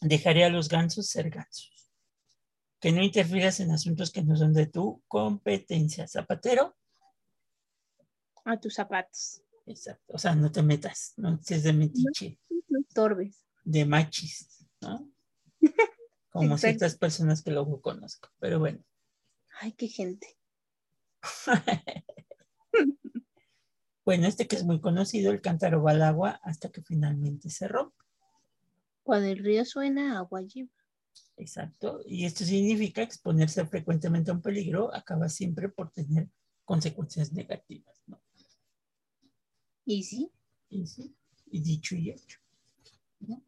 dejaré 0.00 0.44
a 0.44 0.48
los 0.48 0.68
gansos 0.68 1.08
ser 1.08 1.28
gansos. 1.28 1.79
Que 2.80 2.92
no 2.92 3.02
interfieras 3.02 3.60
en 3.60 3.70
asuntos 3.72 4.10
que 4.10 4.22
no 4.22 4.36
son 4.36 4.52
de 4.54 4.66
tu 4.66 5.02
competencia. 5.06 6.08
Zapatero, 6.08 6.76
A 8.44 8.58
tus 8.58 8.74
zapatos. 8.74 9.42
exacto. 9.66 10.14
O 10.14 10.18
sea, 10.18 10.34
no 10.34 10.50
te 10.50 10.62
metas, 10.62 11.12
no 11.16 11.38
seas 11.42 11.62
de 11.62 11.72
metiche, 11.74 12.38
No 12.68 12.80
estorbes. 12.80 13.44
de 13.64 13.84
machis, 13.84 14.66
¿no? 14.80 15.10
Como 16.32 16.56
ciertas 16.58 16.96
personas 16.96 17.42
que 17.42 17.50
luego 17.50 17.80
conozco. 17.82 18.30
Pero 18.38 18.58
bueno. 18.58 18.82
Ay, 19.60 19.72
qué 19.72 19.88
gente. 19.88 20.38
Bueno, 24.04 24.26
este 24.26 24.48
que 24.48 24.56
es 24.56 24.64
muy 24.64 24.80
conocido, 24.80 25.30
el 25.30 25.40
cántaro 25.40 25.82
va 25.82 25.92
al 25.92 26.02
agua 26.02 26.40
hasta 26.42 26.70
que 26.70 26.82
finalmente 26.82 27.48
se 27.50 27.68
rompe. 27.68 28.02
Cuando 29.04 29.28
el 29.28 29.38
río 29.38 29.64
suena, 29.64 30.18
agua 30.18 30.40
lleva. 30.42 30.70
Exacto. 31.36 32.00
Y 32.06 32.24
esto 32.26 32.44
significa 32.44 33.02
exponerse 33.02 33.64
frecuentemente 33.66 34.30
a 34.30 34.34
un 34.34 34.42
peligro 34.42 34.94
acaba 34.94 35.28
siempre 35.28 35.68
por 35.68 35.90
tener 35.90 36.28
consecuencias 36.64 37.32
negativas. 37.32 38.02
¿no? 38.06 38.20
Y 39.84 40.02
sí, 40.04 40.30
Y, 40.68 40.86
sí, 40.86 41.14
y 41.50 41.60
dicho 41.60 41.96
y 41.96 42.10
hecho. 42.10 42.38
¿no? 43.20 43.42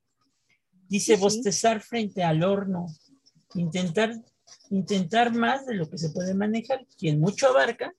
Dice 0.89 1.13
Sí, 1.13 1.17
sí. 1.17 1.21
bostezar 1.21 1.81
frente 1.83 2.23
al 2.23 2.43
horno. 2.43 2.87
Intentar, 3.55 4.13
intentar 4.71 5.33
más 5.35 5.67
de 5.67 5.75
lo 5.75 5.89
que 5.89 5.99
se 5.99 6.11
puede 6.11 6.35
manejar. 6.35 6.87
Quien 6.99 7.21
mucho 7.21 7.49
abarca. 7.49 7.95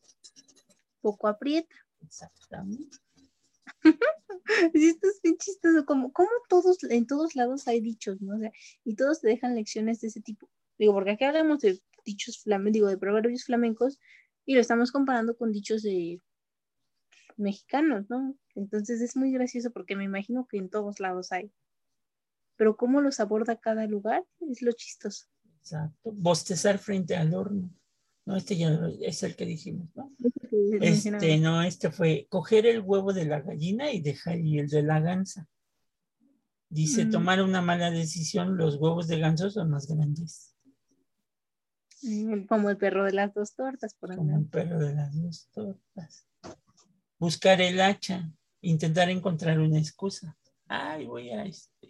poco 1.02 1.28
aprieta. 1.28 1.76
Exactamente. 2.02 2.98
Sí, 4.74 4.90
esto 4.90 5.08
es 5.08 5.22
bien 5.22 5.38
chistoso, 5.38 5.86
como, 5.86 6.12
como 6.12 6.30
todos, 6.50 6.84
en 6.84 7.08
todos 7.08 7.36
lados 7.36 7.68
hay 7.68 7.80
dichos, 7.80 8.22
¿no? 8.22 8.36
O 8.36 8.40
sea, 8.40 8.52
y 8.84 8.96
todos 8.96 9.22
te 9.22 9.30
dejan 9.30 9.56
lecciones 9.56 10.02
de 10.02 10.10
ese 10.10 10.22
tipo. 10.22 10.50
Digo, 10.78 10.94
porque 10.94 11.12
aquí 11.12 11.24
hablamos 11.24 11.60
de 11.60 11.82
dichos 12.06 12.40
flamencos, 12.40 12.74
digo, 12.74 12.88
de 12.88 12.98
proverbios 12.98 13.46
flamencos, 13.46 14.00
y 14.46 14.56
lo 14.56 14.62
estamos 14.62 14.92
comparando 14.92 15.38
con 15.38 15.52
dichos 15.52 15.82
de 15.82 16.22
mexicanos, 17.38 18.10
¿no? 18.10 18.36
Entonces 18.56 19.02
es 19.02 19.16
muy 19.16 19.32
gracioso 19.32 19.72
porque 19.72 19.96
me 19.96 20.04
imagino 20.04 20.48
que 20.48 20.58
en 20.58 20.70
todos 20.70 21.00
lados 21.00 21.32
hay. 21.32 21.52
Pero 22.56 22.76
cómo 22.78 23.02
los 23.02 23.20
aborda 23.20 23.60
cada 23.60 23.88
lugar 23.88 24.24
es 24.42 24.62
lo 24.62 24.72
chistoso. 24.74 25.28
Exacto. 25.60 26.12
Bostezar 26.12 26.78
frente 26.78 27.16
al 27.16 27.34
horno. 27.34 27.70
No, 28.26 28.38
este 28.38 28.56
ya 28.56 28.70
es 29.02 29.22
el 29.24 29.36
que 29.36 29.46
dijimos, 29.46 29.90
¿no? 29.96 30.10
Este, 30.80 31.38
no, 31.40 31.62
este 31.62 31.92
fue 31.92 32.26
coger 32.30 32.66
el 32.66 32.80
huevo 32.82 33.12
de 33.14 33.26
la 33.26 33.42
gallina 33.42 33.92
y 33.92 34.00
dejar 34.02 34.40
y 34.40 34.60
el 34.60 34.70
de 34.70 34.82
la 34.84 35.00
gansa. 35.02 35.48
Dice, 36.70 37.06
Mm. 37.06 37.12
tomar 37.12 37.42
una 37.42 37.62
mala 37.62 37.92
decisión, 37.92 38.56
los 38.58 38.76
huevos 38.78 39.08
de 39.08 39.20
ganso 39.20 39.50
son 39.50 39.70
más 39.70 39.88
grandes, 39.88 40.50
Mm, 42.06 42.48
Como 42.48 42.70
el 42.70 42.76
perro 42.76 43.06
de 43.06 43.14
las 43.14 43.34
dos 43.34 43.56
tortas, 43.56 43.94
por 43.94 44.14
como 44.16 44.30
ejemplo. 44.30 44.60
el 44.62 44.68
perro 44.68 44.80
de 44.80 44.94
las 44.94 45.14
dos 45.22 45.48
tortas. 45.54 46.28
Buscar 47.18 47.62
el 47.62 47.80
hacha, 47.80 48.30
intentar 48.60 49.10
encontrar 49.10 49.58
una 49.60 49.80
excusa. 49.80 50.38
Ay, 50.68 51.06
voy 51.06 51.30
a 51.30 51.46
este, 51.46 51.90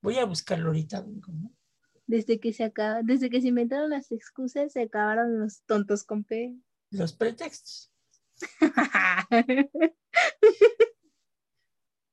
voy 0.00 0.18
a 0.18 0.24
buscarlo 0.26 0.66
ahorita, 0.68 1.00
vengo, 1.00 1.32
¿no? 1.32 1.50
Desde 2.08 2.40
que 2.40 2.52
se 2.52 2.64
acaba, 2.64 3.02
desde 3.04 3.30
que 3.30 3.40
se 3.40 3.46
inventaron 3.48 3.90
las 3.90 4.10
excusas, 4.10 4.72
se 4.72 4.82
acabaron 4.82 5.38
los 5.38 5.62
tontos 5.62 6.02
con 6.04 6.24
P. 6.24 6.56
Los 6.90 7.12
pretextos. 7.12 7.92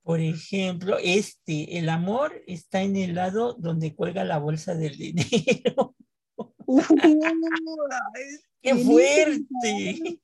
Por 0.03 0.19
ejemplo, 0.19 0.97
este, 1.01 1.79
el 1.79 1.89
amor 1.89 2.43
está 2.45 2.83
en 2.83 2.97
el 2.97 3.15
lado 3.15 3.53
donde 3.53 3.95
cuelga 3.95 4.23
la 4.23 4.37
bolsa 4.37 4.75
del 4.75 4.95
dinero. 4.97 5.95
¡Qué 8.61 8.73
Bien 8.73 8.85
fuerte! 8.85 10.19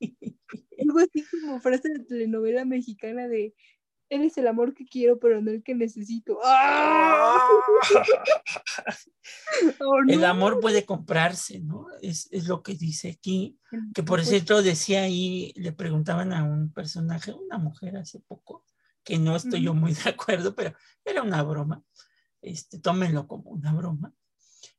Algo 0.80 1.00
así 1.00 1.26
como 1.32 1.60
frase 1.62 1.90
de 1.90 2.04
telenovela 2.04 2.66
mexicana 2.66 3.28
de 3.28 3.56
eres 4.12 4.38
el 4.38 4.48
amor 4.48 4.74
que 4.74 4.86
quiero, 4.86 5.18
pero 5.20 5.42
no 5.42 5.52
el 5.52 5.64
que 5.64 5.74
necesito. 5.74 6.38
¡Ah! 6.44 7.40
Oh, 9.80 10.00
El 10.08 10.26
amor 10.26 10.60
puede 10.60 10.86
comprarse, 10.86 11.60
¿no? 11.60 11.86
Es, 12.02 12.28
es 12.32 12.48
lo 12.48 12.64
que 12.64 12.74
dice 12.74 13.10
aquí. 13.10 13.60
Que 13.94 14.04
por 14.04 14.24
cierto 14.26 14.62
decía 14.62 15.04
ahí, 15.04 15.54
le 15.56 15.72
preguntaban 15.72 16.34
a 16.34 16.44
un 16.44 16.72
personaje, 16.74 17.32
una 17.32 17.58
mujer 17.58 17.98
hace 17.98 18.20
poco, 18.20 18.66
que 19.04 19.18
no 19.18 19.36
estoy 19.36 19.64
yo 19.64 19.74
muy 19.74 19.94
de 20.06 20.10
acuerdo, 20.10 20.56
pero 20.56 20.76
era 21.06 21.22
una 21.22 21.44
broma. 21.44 21.84
Este, 22.42 22.80
tómenlo 22.80 23.28
como 23.28 23.52
una 23.52 23.74
broma. 23.74 24.14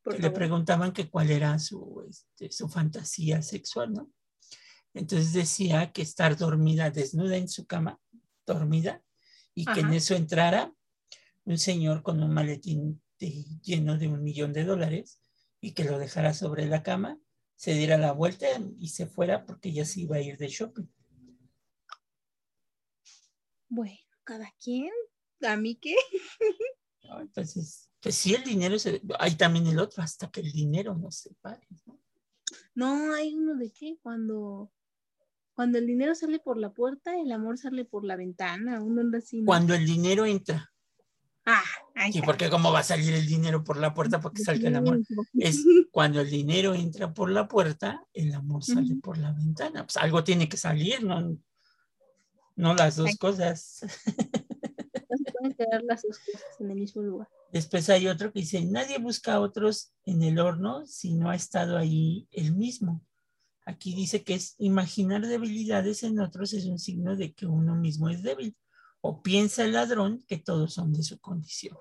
que 0.05 0.19
le 0.19 0.31
preguntaban 0.31 0.93
que 0.93 1.09
cuál 1.09 1.31
era 1.31 1.59
su, 1.59 2.05
este, 2.09 2.51
su 2.51 2.69
fantasía 2.69 3.41
sexual, 3.43 3.93
¿no? 3.93 4.11
Entonces 4.95 5.33
decía 5.33 5.93
que 5.93 6.03
estar 6.03 6.37
dormida, 6.37 6.91
desnuda 6.91 7.37
en 7.37 7.49
su 7.49 7.67
cama, 7.67 7.99
dormida, 8.45 9.03
y 9.55 9.65
que 9.67 9.81
en 9.81 9.93
eso 9.93 10.15
entrara 10.15 10.75
un 11.45 11.59
señor 11.59 12.03
con 12.03 12.23
un 12.23 12.33
maletín 12.33 13.03
de- 13.19 13.45
lleno 13.63 13.99
de 13.99 14.09
un 14.09 14.23
millón 14.23 14.53
de 14.53 14.65
dólares 14.65 15.21
y 15.61 15.73
que 15.73 15.85
lo 15.85 15.99
dejara 15.99 16.35
sobre 16.35 16.67
la 16.67 16.83
cama, 16.83 17.19
se 17.57 17.75
diera 17.75 17.97
la 17.99 18.13
vuelta 18.13 18.47
y 18.79 18.89
se 18.89 19.07
fuera 19.07 19.45
porque 19.45 19.73
ya 19.73 19.85
se 19.85 20.01
iba 20.01 20.17
a 20.17 20.21
ir 20.21 20.37
de 20.37 20.49
shopping. 20.49 20.87
Bueno, 23.69 23.97
cada 24.25 24.53
quien. 24.63 24.91
¿A 25.43 25.57
mí 25.57 25.77
qué? 25.77 25.97
¿no? 27.05 27.21
Entonces, 27.21 27.91
pues 28.01 28.15
sí, 28.17 28.35
el 28.35 28.45
dinero, 28.45 28.79
se, 28.79 29.01
hay 29.19 29.37
también 29.37 29.67
el 29.67 29.79
otro, 29.79 30.03
hasta 30.03 30.31
que 30.31 30.41
el 30.41 30.53
dinero 30.53 30.95
no 30.97 31.11
se 31.11 31.35
pare, 31.41 31.67
¿no? 31.87 32.01
No, 32.75 33.15
hay 33.15 33.35
uno 33.35 33.57
de 33.57 33.73
qué, 33.73 33.99
cuando, 34.03 34.73
cuando 35.55 35.79
el 35.79 35.87
dinero 35.87 36.15
sale 36.15 36.39
por 36.39 36.59
la 36.59 36.73
puerta, 36.73 37.19
el 37.19 37.31
amor 37.33 37.59
sale 37.59 37.85
por 37.85 38.05
la 38.05 38.17
ventana, 38.17 38.83
uno 38.83 39.01
anda 39.01 39.19
así. 39.19 39.41
¿no? 39.41 39.47
Cuando 39.47 39.75
el 39.75 39.85
dinero 39.87 40.27
entra, 40.27 40.73
Ah, 41.45 41.65
ahí 41.97 42.13
Sí, 42.13 42.23
porque 42.25 42.49
cómo 42.49 42.71
va 42.71 42.81
a 42.81 42.85
salir 42.85 43.13
el 43.15 43.27
dinero 43.27 43.65
por 43.65 43.77
la 43.77 43.93
puerta 43.95 44.21
para 44.21 44.33
que 44.33 44.45
salga 44.45 44.69
el 44.69 44.77
amor. 44.77 45.01
Es 45.35 45.65
cuando 45.91 46.21
el 46.21 46.31
dinero 46.31 46.75
entra 46.75 47.13
por 47.13 47.31
la 47.31 47.49
puerta, 47.49 48.07
el 48.13 48.33
amor 48.35 48.63
sale 48.63 48.95
por 49.03 49.19
la 49.19 49.33
ventana. 49.33 49.85
Pues 49.85 49.97
algo 49.97 50.23
tiene 50.23 50.49
que 50.49 50.57
salir, 50.57 51.03
no, 51.03 51.37
no 52.55 52.75
las 52.75 52.97
dos 52.97 53.17
cosas. 53.17 53.81
No 53.83 55.17
se 55.19 55.33
pueden 55.33 55.55
quedar 55.55 55.83
las 55.83 56.03
dos 56.03 56.19
cosas 56.19 56.61
en 56.61 56.71
el 56.71 56.79
mismo 56.79 57.03
lugar. 57.03 57.29
Después 57.51 57.91
hay 57.91 58.07
otro 58.07 58.33
que 58.33 58.41
dice, 58.41 58.65
nadie 58.65 58.99
busca 58.99 59.35
a 59.35 59.41
otros 59.41 59.93
en 60.05 60.23
el 60.23 60.39
horno 60.39 60.87
si 60.87 61.13
no 61.15 61.29
ha 61.29 61.35
estado 61.35 61.77
ahí 61.77 62.29
él 62.31 62.55
mismo. 62.55 63.05
Aquí 63.65 63.95
dice 63.95 64.25
que 64.25 64.35
es 64.35 64.57
imaginar 64.59 65.27
debilidades 65.27 66.03
en 66.03 66.19
otros 66.21 66.53
es 66.53 66.67
un 66.67 66.79
signo 66.79 67.17
de 67.17 67.33
que 67.33 67.47
uno 67.47 67.75
mismo 67.77 68.09
es 68.09 68.23
débil. 68.23 68.57
O 69.01 69.23
piensa 69.23 69.65
el 69.65 69.73
ladrón 69.73 70.25
que 70.29 70.39
todos 70.39 70.75
son 70.75 70.93
de 70.93 71.03
su 71.03 71.19
condición. 71.21 71.77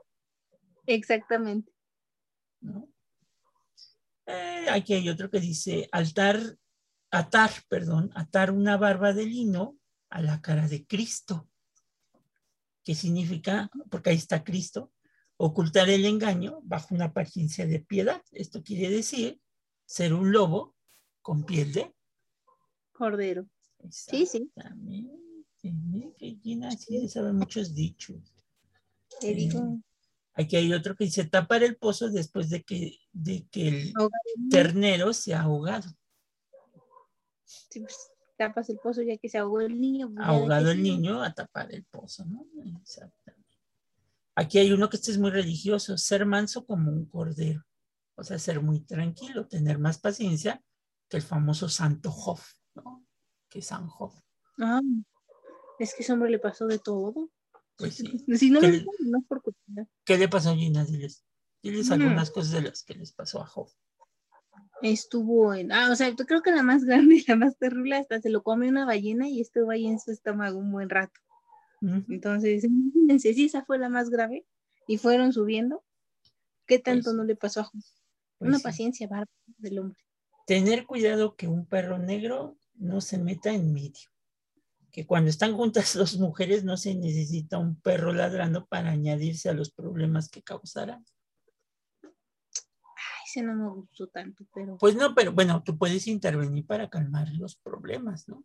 Exactamente. 0.86 1.72
¿no? 2.62 2.88
Eh, 4.26 4.68
aquí 4.70 4.94
hay 4.94 5.10
otro 5.10 5.30
que 5.30 5.40
dice 5.40 5.90
altar, 5.92 6.40
atar, 7.10 7.52
perdón, 7.68 8.12
atar 8.16 8.52
una 8.52 8.78
barba 8.78 9.14
de 9.14 9.26
lino 9.26 9.78
a 10.10 10.22
la 10.22 10.42
cara 10.42 10.68
de 10.68 10.86
Cristo. 10.86 11.50
¿Qué 12.84 12.96
significa? 12.96 13.70
Porque 13.90 14.12
ahí 14.12 14.18
está 14.18 14.44
Cristo. 14.44 14.92
Ocultar 15.38 15.90
el 15.90 16.06
engaño 16.06 16.60
bajo 16.64 16.94
una 16.94 17.06
apariencia 17.06 17.66
de 17.66 17.80
piedad. 17.80 18.22
Esto 18.32 18.64
quiere 18.64 18.90
decir 18.90 19.42
ser 19.86 20.14
un 20.14 20.32
lobo 20.32 20.76
con 21.22 21.44
piel 21.46 21.74
de. 21.74 21.94
Cordero. 22.92 23.48
Sí, 23.90 24.26
sí. 24.26 24.52
Que 26.18 26.38
Gina 26.42 26.72
sí 26.72 27.08
sabe 27.08 27.34
muchos 27.34 27.74
dichos. 27.74 28.18
Te 29.20 29.32
Eh, 29.32 29.36
digo. 29.36 29.80
Aquí 30.34 30.56
hay 30.56 30.74
otro 30.74 30.96
que 30.96 31.04
dice 31.06 31.26
tapar 31.26 31.62
el 31.64 31.76
pozo 31.76 32.10
después 32.10 32.50
de 32.50 32.64
que, 32.64 32.98
de 33.12 33.46
que 33.52 33.68
el 33.68 33.94
ternero 34.50 35.14
se 35.14 35.34
ha 35.34 35.42
ahogado. 35.42 35.90
Sí, 37.44 37.82
pues, 37.82 38.12
tapas 38.38 38.70
el 38.70 38.78
pozo 38.80 39.02
ya 39.02 39.18
que 39.18 39.28
se 39.30 39.38
ahogó 39.38 39.62
el 39.62 39.80
niño. 39.80 40.10
pues, 40.14 40.26
ahogado 40.26 40.72
el 40.72 40.82
niño 40.82 41.22
a 41.22 41.34
tapar 41.34 41.74
el 41.74 41.84
pozo, 41.84 42.26
¿no? 42.26 42.46
Exactamente. 42.80 43.58
Aquí 44.36 44.58
hay 44.58 44.72
uno 44.72 44.90
que 44.90 44.96
este 44.98 45.12
es 45.12 45.18
muy 45.18 45.32
religioso, 45.32 45.98
ser 45.98 46.26
manso 46.26 46.66
como 46.66 46.90
un 46.92 47.06
cordero. 47.06 47.66
O 48.16 48.24
sea, 48.24 48.40
ser 48.40 48.62
muy 48.62 48.80
tranquilo, 48.80 49.48
tener 49.48 49.80
más 49.80 50.00
paciencia 50.00 50.64
el 51.18 51.24
famoso 51.24 51.70
Santo 51.70 52.12
Job, 52.12 52.40
¿no? 52.76 53.06
Que 53.50 53.62
San 53.62 53.88
Job. 53.88 54.14
Ah, 54.60 54.82
es 55.80 55.94
que 55.96 56.04
ese 56.04 56.14
hombre 56.14 56.30
le 56.30 56.40
pasó 56.40 56.68
de 56.68 56.80
todo. 56.80 57.30
Pues 57.78 57.96
sí. 57.96 58.04
Si 58.46 58.50
no 58.52 58.60
le- 58.62 58.86
no 59.00 59.20
es 59.20 59.26
por 59.28 59.42
curiosidad. 59.42 59.88
¿Qué 60.06 60.18
le 60.18 60.28
pasó 60.30 60.52
a 60.52 60.56
Gina? 60.56 60.86
Diles, 60.86 61.24
diles 61.64 61.90
Mm. 61.90 61.94
algunas 61.94 62.32
cosas 62.32 62.52
de 62.52 62.62
las 62.70 62.84
que 62.84 62.94
les 62.96 63.12
pasó 63.14 63.42
a 63.42 63.48
Job. 63.48 63.70
Estuvo 64.82 65.54
en. 65.54 65.72
Ah, 65.72 65.90
o 65.92 65.96
sea, 65.96 66.10
yo 66.10 66.26
creo 66.26 66.42
que 66.42 66.52
la 66.52 66.64
más 66.64 66.84
grande 66.84 67.16
y 67.16 67.24
la 67.28 67.36
más 67.36 67.58
terrible 67.58 67.96
hasta 67.98 68.20
se 68.20 68.30
lo 68.30 68.42
come 68.44 68.68
una 68.68 68.86
ballena 68.86 69.28
y 69.30 69.42
estuvo 69.42 69.70
ahí 69.72 69.86
en 69.86 70.00
su 70.00 70.12
estómago 70.12 70.58
un 70.58 70.72
buen 70.72 70.90
rato. 70.90 71.20
Entonces, 71.84 72.64
imagínense, 72.64 73.34
si 73.34 73.46
esa 73.46 73.66
fue 73.66 73.80
la 73.80 73.90
más 73.90 74.12
grave 74.12 74.46
y 74.88 75.00
fueron 75.00 75.34
subiendo, 75.34 75.84
¿qué 76.68 76.78
tanto 76.78 77.06
Pues, 77.06 77.16
no 77.16 77.24
le 77.24 77.36
pasó 77.36 77.62
a 77.62 77.64
Juan? 77.64 77.82
Pues 78.38 78.50
Una 78.50 78.58
sí. 78.60 78.64
paciencia 78.64 79.08
bárbara 79.08 79.32
del 79.58 79.80
hombre. 79.80 80.00
Tener 80.52 80.86
cuidado 80.86 81.38
que 81.38 81.48
un 81.48 81.66
perro 81.66 81.98
negro 81.98 82.58
no 82.76 83.00
se 83.00 83.18
meta 83.18 83.54
en 83.54 83.72
medio. 83.72 84.10
Que 84.92 85.08
cuando 85.08 85.30
están 85.30 85.56
juntas 85.56 85.94
dos 85.98 86.18
mujeres 86.18 86.66
no 86.66 86.76
se 86.76 86.94
necesita 86.94 87.58
un 87.58 87.80
perro 87.80 88.12
ladrando 88.12 88.66
para 88.66 88.92
añadirse 88.92 89.48
a 89.48 89.54
los 89.54 89.72
problemas 89.72 90.28
que 90.28 90.44
causarán. 90.44 91.06
Ay, 92.04 92.10
ese 93.26 93.44
no 93.44 93.56
me 93.56 93.70
gustó 93.70 94.08
tanto, 94.08 94.44
pero 94.54 94.78
Pues 94.78 94.94
no, 94.98 95.16
pero 95.16 95.32
bueno, 95.32 95.64
tú 95.64 95.78
puedes 95.78 96.06
intervenir 96.08 96.66
para 96.68 96.90
calmar 96.90 97.30
los 97.30 97.56
problemas, 97.56 98.28
¿no? 98.28 98.44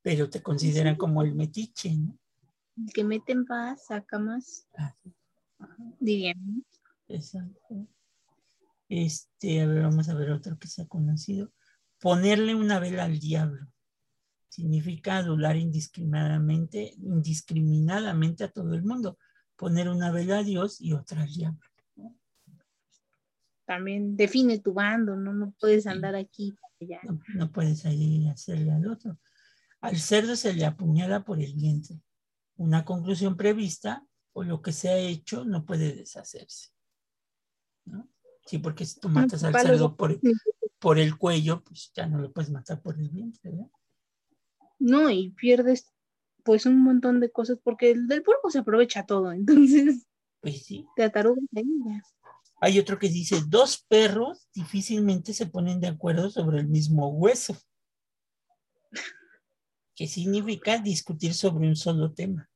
Pero 0.00 0.30
te 0.30 0.42
consideran 0.42 0.96
como 0.96 1.20
el 1.20 1.34
metiche, 1.34 1.94
¿no? 1.94 2.18
el 2.78 2.92
que 2.94 3.04
mete 3.04 3.32
en 3.32 3.44
paz 3.44 3.88
saca 3.88 4.18
más, 4.18 4.66
Ah. 4.78 4.96
Exacto. 7.08 7.86
Este, 8.94 9.62
a 9.62 9.66
ver, 9.66 9.84
vamos 9.84 10.10
a 10.10 10.14
ver 10.14 10.30
otro 10.32 10.58
que 10.58 10.68
se 10.68 10.82
ha 10.82 10.86
conocido. 10.86 11.50
Ponerle 11.98 12.54
una 12.54 12.78
vela 12.78 13.04
al 13.04 13.18
diablo. 13.18 13.66
Significa 14.50 15.16
adular 15.16 15.56
indiscriminadamente, 15.56 16.92
indiscriminadamente 16.98 18.44
a 18.44 18.50
todo 18.50 18.74
el 18.74 18.82
mundo. 18.82 19.16
Poner 19.56 19.88
una 19.88 20.10
vela 20.10 20.40
a 20.40 20.42
Dios 20.42 20.78
y 20.78 20.92
otra 20.92 21.22
al 21.22 21.32
diablo. 21.32 21.60
También 23.64 24.14
define 24.14 24.58
tu 24.58 24.74
bando, 24.74 25.16
¿no? 25.16 25.32
No 25.32 25.54
puedes 25.58 25.86
andar 25.86 26.14
aquí 26.14 26.54
allá. 26.78 27.00
No, 27.04 27.18
no 27.34 27.50
puedes 27.50 27.86
ahí 27.86 28.28
hacerle 28.28 28.72
al 28.72 28.86
otro. 28.86 29.18
Al 29.80 29.96
cerdo 29.96 30.36
se 30.36 30.52
le 30.52 30.66
apuñala 30.66 31.24
por 31.24 31.40
el 31.40 31.54
vientre. 31.54 31.98
Una 32.56 32.84
conclusión 32.84 33.38
prevista 33.38 34.06
o 34.34 34.44
lo 34.44 34.60
que 34.60 34.72
se 34.72 34.90
ha 34.90 34.98
hecho 34.98 35.46
no 35.46 35.64
puede 35.64 35.94
deshacerse. 35.94 36.72
¿no? 37.86 38.12
Sí, 38.46 38.58
porque 38.58 38.84
si 38.84 38.98
tú 39.00 39.08
matas 39.08 39.44
al 39.44 39.54
cerdo 39.54 39.88
de- 39.90 39.94
por, 39.96 40.20
por 40.78 40.98
el 40.98 41.16
cuello, 41.16 41.62
pues 41.62 41.92
ya 41.94 42.06
no 42.06 42.18
lo 42.18 42.32
puedes 42.32 42.50
matar 42.50 42.80
por 42.82 42.98
el 42.98 43.08
vientre, 43.08 43.50
¿verdad? 43.50 43.70
No, 44.78 45.08
y 45.10 45.30
pierdes 45.30 45.92
pues 46.44 46.66
un 46.66 46.82
montón 46.82 47.20
de 47.20 47.30
cosas 47.30 47.58
porque 47.62 47.92
el 47.92 48.08
del 48.08 48.22
puerco 48.24 48.50
se 48.50 48.58
aprovecha 48.58 49.06
todo, 49.06 49.30
entonces 49.32 50.06
Pues 50.40 50.64
sí. 50.64 50.84
te 50.96 51.04
atarugas 51.04 51.44
ya. 51.52 52.02
Hay 52.60 52.78
otro 52.78 52.98
que 52.98 53.08
dice, 53.08 53.42
dos 53.48 53.84
perros 53.88 54.48
difícilmente 54.54 55.32
se 55.34 55.46
ponen 55.46 55.80
de 55.80 55.88
acuerdo 55.88 56.30
sobre 56.30 56.58
el 56.58 56.68
mismo 56.68 57.08
hueso. 57.10 57.56
Que 59.94 60.06
significa 60.08 60.78
discutir 60.78 61.34
sobre 61.34 61.68
un 61.68 61.76
solo 61.76 62.12
tema. 62.12 62.48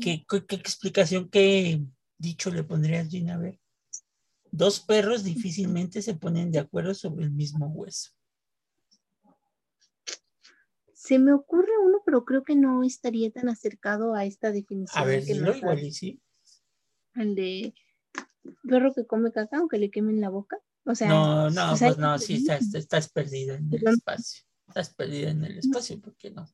¿Qué, 0.00 0.24
qué- 0.28 0.46
qué 0.46 0.56
explicación, 0.56 1.28
qué 1.28 1.82
dicho 2.20 2.50
le 2.50 2.62
pondrías, 2.62 3.08
Gina? 3.08 3.34
A 3.34 3.38
ver. 3.38 3.58
Dos 4.52 4.80
perros 4.80 5.24
difícilmente 5.24 6.02
se 6.02 6.14
ponen 6.14 6.50
de 6.50 6.58
acuerdo 6.58 6.94
sobre 6.94 7.24
el 7.24 7.30
mismo 7.30 7.66
hueso. 7.68 8.10
Se 10.92 11.18
me 11.18 11.32
ocurre 11.32 11.70
uno, 11.82 12.02
pero 12.04 12.24
creo 12.24 12.44
que 12.44 12.54
no 12.54 12.84
estaría 12.84 13.30
tan 13.30 13.48
acercado 13.48 14.14
a 14.14 14.24
esta 14.24 14.52
definición. 14.52 15.02
A 15.02 15.06
ver, 15.06 15.24
que 15.24 15.34
dilo 15.34 15.56
igual 15.56 15.82
y 15.82 15.92
sí. 15.92 16.20
El 17.14 17.34
de 17.34 17.74
perro 18.68 18.92
que 18.94 19.06
come 19.06 19.32
caca 19.32 19.58
aunque 19.58 19.78
le 19.78 19.90
quemen 19.90 20.20
la 20.20 20.28
boca. 20.28 20.58
O 20.84 20.94
sea, 20.94 21.08
No, 21.08 21.50
no, 21.50 21.72
o 21.72 21.76
sea, 21.76 21.88
pues 21.88 21.98
no, 21.98 22.18
sí, 22.18 22.34
estás, 22.34 22.74
estás 22.74 23.10
perdida 23.10 23.54
en 23.54 23.72
el 23.72 23.86
espacio. 23.86 24.44
Estás 24.68 24.94
perdida 24.94 25.30
en 25.30 25.44
el 25.44 25.58
espacio, 25.58 26.00
¿por 26.00 26.16
qué 26.16 26.30
no? 26.30 26.46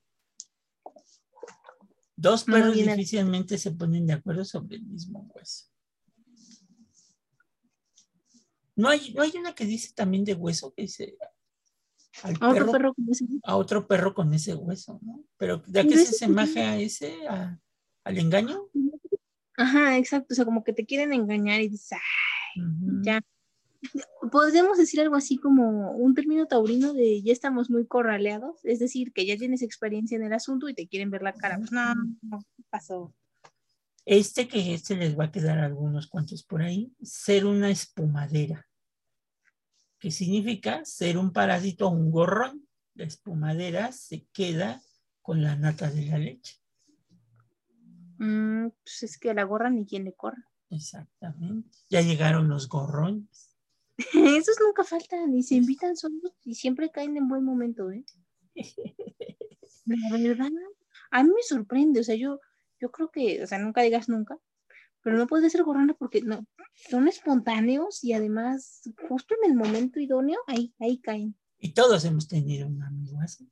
Dos 2.16 2.48
No 2.48 2.54
perros 2.54 2.74
difícilmente 2.74 3.58
se 3.58 3.72
ponen 3.72 4.06
de 4.06 4.14
acuerdo 4.14 4.44
sobre 4.44 4.76
el 4.76 4.82
mismo 4.84 5.30
hueso. 5.34 5.66
No 8.74 8.88
hay, 8.88 9.12
no 9.14 9.22
hay 9.22 9.32
una 9.36 9.54
que 9.54 9.64
dice 9.64 9.92
también 9.94 10.24
de 10.24 10.34
hueso 10.34 10.72
que 10.74 10.82
dice 10.82 11.16
al 12.22 12.36
a 12.40 12.48
otro 12.50 12.54
perro, 12.66 12.72
perro 12.72 12.94
como 12.94 13.12
ese. 13.12 13.24
a 13.42 13.56
otro 13.56 13.86
perro 13.86 14.14
con 14.14 14.34
ese 14.34 14.54
hueso, 14.54 14.98
¿no? 15.02 15.24
Pero 15.36 15.58
¿de 15.66 15.82
qué 15.82 15.88
Pero 15.94 16.00
se 16.04 16.10
asemeja 16.10 16.70
a 16.70 16.78
ese? 16.78 17.26
¿A- 17.28 17.58
¿Al 18.04 18.18
engaño? 18.18 18.68
Ajá, 19.56 19.96
exacto. 19.98 20.28
O 20.32 20.34
sea, 20.34 20.44
como 20.44 20.62
que 20.62 20.72
te 20.72 20.86
quieren 20.86 21.12
engañar 21.12 21.60
y 21.60 21.68
dices. 21.68 21.98
Ujú. 22.56 23.02
Ya. 23.02 23.20
Podríamos 24.30 24.78
decir 24.78 25.00
algo 25.00 25.16
así 25.16 25.38
como 25.38 25.92
un 25.92 26.14
término 26.14 26.46
taurino 26.46 26.92
de 26.92 27.22
ya 27.22 27.32
estamos 27.32 27.70
muy 27.70 27.86
corraleados, 27.86 28.64
es 28.64 28.78
decir, 28.78 29.12
que 29.12 29.26
ya 29.26 29.36
tienes 29.36 29.62
experiencia 29.62 30.16
en 30.16 30.24
el 30.24 30.32
asunto 30.32 30.68
y 30.68 30.74
te 30.74 30.88
quieren 30.88 31.10
ver 31.10 31.22
la 31.22 31.32
cara. 31.32 31.58
Pues 31.58 31.72
no, 31.72 31.94
no 32.22 32.38
pasó. 32.70 33.14
Este 34.04 34.46
que 34.46 34.74
este 34.74 34.94
les 34.94 35.18
va 35.18 35.24
a 35.24 35.32
quedar 35.32 35.58
algunos 35.58 36.06
cuantos 36.06 36.44
por 36.44 36.62
ahí, 36.62 36.94
ser 37.02 37.44
una 37.44 37.70
espumadera, 37.70 38.68
que 39.98 40.10
significa 40.10 40.84
ser 40.84 41.18
un 41.18 41.32
parásito 41.32 41.88
o 41.88 41.90
un 41.90 42.10
gorrón. 42.10 42.68
La 42.94 43.04
espumadera 43.04 43.92
se 43.92 44.26
queda 44.32 44.80
con 45.22 45.42
la 45.42 45.56
nata 45.56 45.90
de 45.90 46.06
la 46.06 46.18
leche. 46.18 46.60
Mm, 48.18 48.68
pues 48.68 49.02
es 49.02 49.18
que 49.18 49.30
a 49.30 49.34
la 49.34 49.44
gorra 49.44 49.70
ni 49.70 49.84
quien 49.84 50.04
le 50.04 50.14
corra. 50.14 50.48
Exactamente. 50.70 51.76
Ya 51.90 52.00
llegaron 52.00 52.48
los 52.48 52.68
gorrones. 52.68 53.55
Esos 54.38 54.56
nunca 54.60 54.84
faltan 54.84 55.34
y 55.34 55.42
se 55.42 55.54
invitan 55.54 55.96
solos 55.96 56.32
y 56.44 56.54
siempre 56.54 56.90
caen 56.90 57.16
en 57.16 57.28
buen 57.28 57.44
momento, 57.44 57.90
¿eh? 57.90 58.04
La 59.86 60.18
verdad, 60.18 60.50
a 61.10 61.22
mí 61.22 61.30
me 61.30 61.42
sorprende, 61.42 62.00
o 62.00 62.04
sea, 62.04 62.16
yo, 62.16 62.40
yo 62.80 62.90
creo 62.90 63.10
que, 63.10 63.42
o 63.42 63.46
sea, 63.46 63.58
nunca 63.58 63.82
digas 63.82 64.08
nunca, 64.08 64.36
pero 65.00 65.16
no 65.16 65.28
puede 65.28 65.48
ser 65.48 65.62
gorrona 65.62 65.94
porque 65.94 66.22
no, 66.22 66.44
son 66.74 67.06
espontáneos 67.06 68.02
y 68.02 68.12
además 68.12 68.82
justo 69.08 69.36
en 69.40 69.50
el 69.52 69.56
momento 69.56 70.00
idóneo, 70.00 70.40
ahí, 70.48 70.74
ahí 70.80 70.98
caen. 70.98 71.36
Y 71.58 71.72
todos 71.72 72.04
hemos 72.04 72.26
tenido 72.26 72.66
un 72.66 72.82
amigo 72.82 73.20
así. 73.20 73.48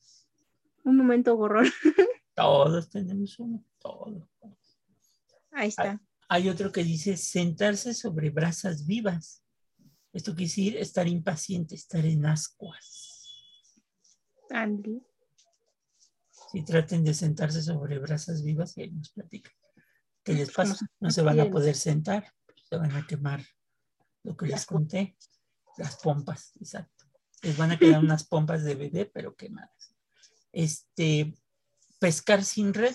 Un 0.83 0.96
momento 0.96 1.37
gorrón. 1.37 1.66
Todos 2.35 2.90
tenemos 2.90 3.38
uno. 3.38 3.64
Todos. 3.78 4.28
Ahí 5.52 5.68
está. 5.68 6.00
Hay 6.28 6.48
otro 6.48 6.72
que 6.72 6.83
dice 6.83 7.16
sentarse 7.16 7.94
sobre 7.94 8.30
brasas 8.30 8.85
vivas. 8.85 9.43
Esto 10.14 10.33
quiere 10.33 10.44
decir 10.48 10.77
estar 10.77 11.09
impaciente, 11.09 11.74
estar 11.74 12.07
en 12.07 12.24
ascuas. 12.24 13.29
Andy. 14.50 15.03
Si 16.53 16.64
traten 16.64 17.03
de 17.03 17.14
sentarse 17.14 17.61
sobre 17.61 17.98
brasas 17.98 18.42
vivas 18.44 18.77
y 18.79 18.83
ahí 18.83 18.90
nos 18.92 19.11
platican. 19.11 19.53
¿Qué 20.22 20.35
les 20.35 20.53
Pues, 20.53 20.68
pasa? 20.70 20.87
no 21.00 21.11
se 21.11 21.22
van 21.22 21.40
a 21.40 21.50
poder 21.50 21.74
sentar, 21.74 22.33
se 22.68 22.77
van 22.77 22.94
a 22.94 23.05
quemar 23.07 23.44
lo 24.22 24.37
que 24.37 24.46
les 24.46 24.64
conté, 24.64 25.16
las 25.77 25.96
pompas, 25.96 26.53
exacto. 26.61 27.05
Les 27.42 27.57
van 27.57 27.72
a 27.72 27.79
quedar 27.79 27.98
unas 28.05 28.24
pompas 28.24 28.62
de 28.62 28.77
bebé, 28.77 29.07
pero 29.07 29.35
quemadas. 29.35 29.96
Este, 30.53 31.35
pescar 31.98 32.44
sin 32.44 32.72
red. 32.72 32.94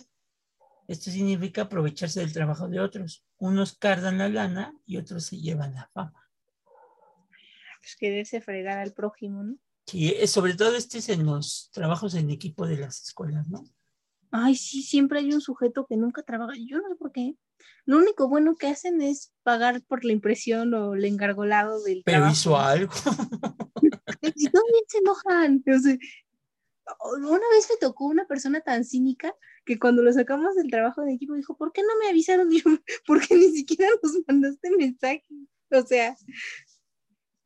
Esto 0.87 1.11
significa 1.11 1.63
aprovecharse 1.63 2.21
del 2.21 2.31
trabajo 2.33 2.69
de 2.69 2.79
otros. 2.79 3.25
Unos 3.37 3.77
cargan 3.77 4.17
la 4.17 4.29
lana 4.29 4.73
y 4.85 4.97
otros 4.97 5.25
se 5.25 5.37
llevan 5.37 5.75
la 5.75 5.89
fama. 5.93 6.28
Pues 7.81 7.95
quererse 7.97 8.41
fregar 8.41 8.77
al 8.77 8.93
prójimo, 8.93 9.43
¿no? 9.43 9.57
Sí, 9.87 10.09
eh, 10.09 10.27
sobre 10.27 10.53
todo 10.53 10.75
este 10.75 10.99
es 10.99 11.09
en 11.09 11.25
los 11.25 11.69
trabajos 11.73 12.13
en 12.15 12.29
equipo 12.29 12.67
de 12.67 12.77
las 12.77 13.01
escuelas, 13.01 13.47
¿no? 13.47 13.63
Ay, 14.31 14.55
sí, 14.55 14.83
siempre 14.83 15.19
hay 15.19 15.33
un 15.33 15.41
sujeto 15.41 15.87
que 15.87 15.97
nunca 15.97 16.21
trabaja. 16.21 16.53
Yo 16.57 16.77
no 16.77 16.89
sé 16.89 16.95
por 16.95 17.11
qué. 17.11 17.35
Lo 17.85 17.97
único 17.97 18.29
bueno 18.29 18.55
que 18.55 18.67
hacen 18.67 19.01
es 19.01 19.33
pagar 19.41 19.81
por 19.81 20.05
la 20.05 20.13
impresión 20.13 20.73
o 20.75 20.93
el 20.93 21.05
engargolado 21.05 21.81
del 21.83 22.03
Pero 22.05 22.17
trabajo. 22.19 22.33
hizo 22.33 22.57
algo. 22.57 22.93
Y 24.35 24.49
todavía 24.49 24.81
se 24.87 24.97
enojan. 24.97 25.63
O 25.65 25.79
sea, 25.79 25.97
una 27.27 27.49
vez 27.53 27.67
me 27.69 27.77
tocó 27.79 28.05
una 28.05 28.27
persona 28.27 28.61
tan 28.61 28.83
cínica 28.83 29.33
que 29.65 29.79
cuando 29.79 30.01
lo 30.01 30.11
sacamos 30.11 30.55
del 30.55 30.69
trabajo 30.69 31.01
de 31.03 31.13
equipo 31.13 31.35
dijo, 31.35 31.55
¿por 31.57 31.71
qué 31.71 31.81
no 31.83 31.97
me 32.01 32.09
avisaron? 32.09 32.49
Yo, 32.51 32.63
¿por 33.05 33.25
qué 33.25 33.35
ni 33.35 33.49
siquiera 33.51 33.89
nos 34.01 34.13
mandaste 34.27 34.71
mensaje? 34.71 35.25
O 35.71 35.81
sea, 35.85 36.15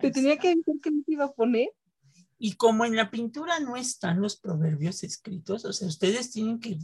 te 0.04 0.12
tenía 0.12 0.38
que 0.38 0.50
avisar 0.50 0.76
que 0.82 0.92
no 0.92 1.02
te 1.06 1.14
iba 1.14 1.26
a 1.26 1.32
poner. 1.32 1.70
Y 2.38 2.56
como 2.56 2.84
en 2.84 2.98
la 2.98 3.10
pintura 3.10 3.60
no 3.62 3.78
están 3.78 4.20
los 4.20 4.36
proverbios 4.36 5.04
escritos, 5.04 5.64
o 5.64 5.72
sea, 5.72 5.88
ustedes 5.88 6.30
tienen 6.30 6.60
que, 6.60 6.78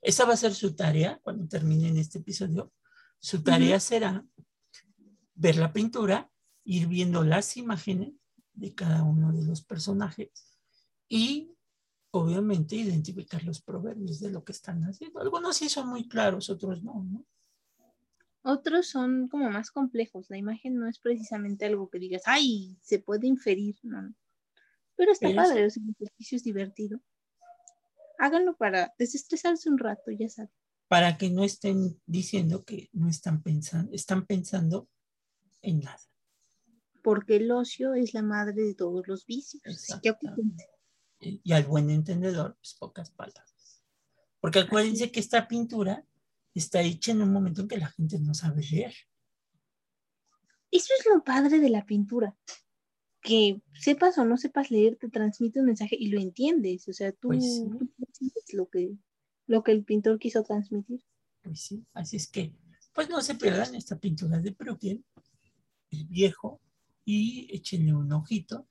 esa 0.00 0.24
va 0.24 0.34
a 0.34 0.36
ser 0.36 0.54
su 0.54 0.74
tarea 0.74 1.20
cuando 1.22 1.46
terminen 1.46 1.96
este 1.98 2.18
episodio. 2.18 2.72
Su 3.20 3.42
tarea 3.44 3.78
será 3.78 4.26
ver 5.36 5.56
la 5.56 5.72
pintura, 5.72 6.30
ir 6.64 6.88
viendo 6.88 7.22
las 7.22 7.56
imágenes 7.56 8.12
de 8.52 8.74
cada 8.74 9.04
uno 9.04 9.32
de 9.32 9.44
los 9.44 9.62
personajes 9.62 10.30
y 11.08 11.52
obviamente 12.10 12.74
identificar 12.74 13.44
los 13.44 13.62
proverbios 13.62 14.18
de 14.18 14.30
lo 14.30 14.42
que 14.42 14.52
están 14.52 14.82
haciendo. 14.82 15.20
Algunos 15.20 15.56
sí 15.56 15.68
son 15.68 15.88
muy 15.88 16.08
claros, 16.08 16.50
otros 16.50 16.82
no, 16.82 17.04
¿no? 17.04 17.24
Otros 18.46 18.88
son 18.88 19.28
como 19.28 19.50
más 19.50 19.70
complejos. 19.70 20.26
La 20.28 20.36
imagen 20.36 20.78
no 20.78 20.86
es 20.86 20.98
precisamente 20.98 21.64
algo 21.64 21.88
que 21.88 21.98
digas, 21.98 22.22
ay, 22.26 22.76
se 22.82 22.98
puede 22.98 23.26
inferir, 23.26 23.76
no. 23.82 24.14
Pero 24.96 25.12
está 25.12 25.28
Pero 25.28 25.42
padre, 25.42 25.66
o 25.66 25.70
sea, 25.70 25.82
el 25.82 25.94
ejercicio 25.98 26.36
es 26.36 26.44
divertido. 26.44 27.00
Háganlo 28.18 28.54
para 28.54 28.92
desestresarse 28.98 29.70
un 29.70 29.78
rato, 29.78 30.10
ya 30.10 30.28
saben. 30.28 30.52
Para 30.88 31.16
que 31.16 31.30
no 31.30 31.42
estén 31.42 31.98
diciendo 32.04 32.64
que 32.64 32.90
no 32.92 33.08
están 33.08 33.42
pensando, 33.42 33.90
están 33.92 34.26
pensando 34.26 34.90
en 35.62 35.80
nada. 35.80 36.02
Porque 37.02 37.36
el 37.36 37.50
ocio 37.50 37.94
es 37.94 38.12
la 38.12 38.22
madre 38.22 38.62
de 38.62 38.74
todos 38.74 39.08
los 39.08 39.24
vicios. 39.24 39.62
Así 39.64 39.94
que 40.02 40.14
y 41.18 41.52
al 41.52 41.64
buen 41.64 41.88
entendedor, 41.88 42.56
pues 42.56 42.76
pocas 42.78 43.10
palabras. 43.10 43.82
Porque 44.40 44.58
acuérdense 44.58 45.10
que 45.10 45.20
esta 45.20 45.48
pintura 45.48 46.04
está 46.58 46.82
hecha 46.82 47.12
en 47.12 47.22
un 47.22 47.32
momento 47.32 47.62
en 47.62 47.68
que 47.68 47.78
la 47.78 47.88
gente 47.88 48.18
no 48.18 48.34
sabe 48.34 48.62
leer. 48.62 48.94
Eso 50.70 50.92
es 50.98 51.06
lo 51.06 51.22
padre 51.22 51.60
de 51.60 51.70
la 51.70 51.84
pintura. 51.86 52.36
Que 53.20 53.62
sepas 53.72 54.18
o 54.18 54.24
no 54.24 54.36
sepas 54.36 54.70
leer, 54.70 54.96
te 54.96 55.08
transmite 55.08 55.60
un 55.60 55.66
mensaje 55.66 55.96
y 55.98 56.08
lo 56.08 56.20
entiendes. 56.20 56.88
O 56.88 56.92
sea, 56.92 57.12
tú, 57.12 57.28
Pues 57.28 57.44
sí. 57.44 57.64
tú 57.70 57.88
entiendes 57.98 58.44
lo 58.52 58.68
que, 58.68 58.96
lo 59.46 59.62
que 59.62 59.72
el 59.72 59.84
pintor 59.84 60.18
quiso 60.18 60.42
transmitir. 60.42 61.00
Pues 61.42 61.60
sí, 61.60 61.84
así 61.92 62.16
es 62.16 62.26
que, 62.28 62.54
pues 62.92 63.08
no 63.08 63.20
se 63.20 63.34
pierdan 63.34 63.74
esta 63.74 63.98
pintura 63.98 64.38
de 64.38 64.52
Pruken, 64.52 65.04
el 65.90 66.04
viejo, 66.06 66.60
y 67.04 67.48
échenle 67.54 67.94
un 67.94 68.12
ojito. 68.12 68.68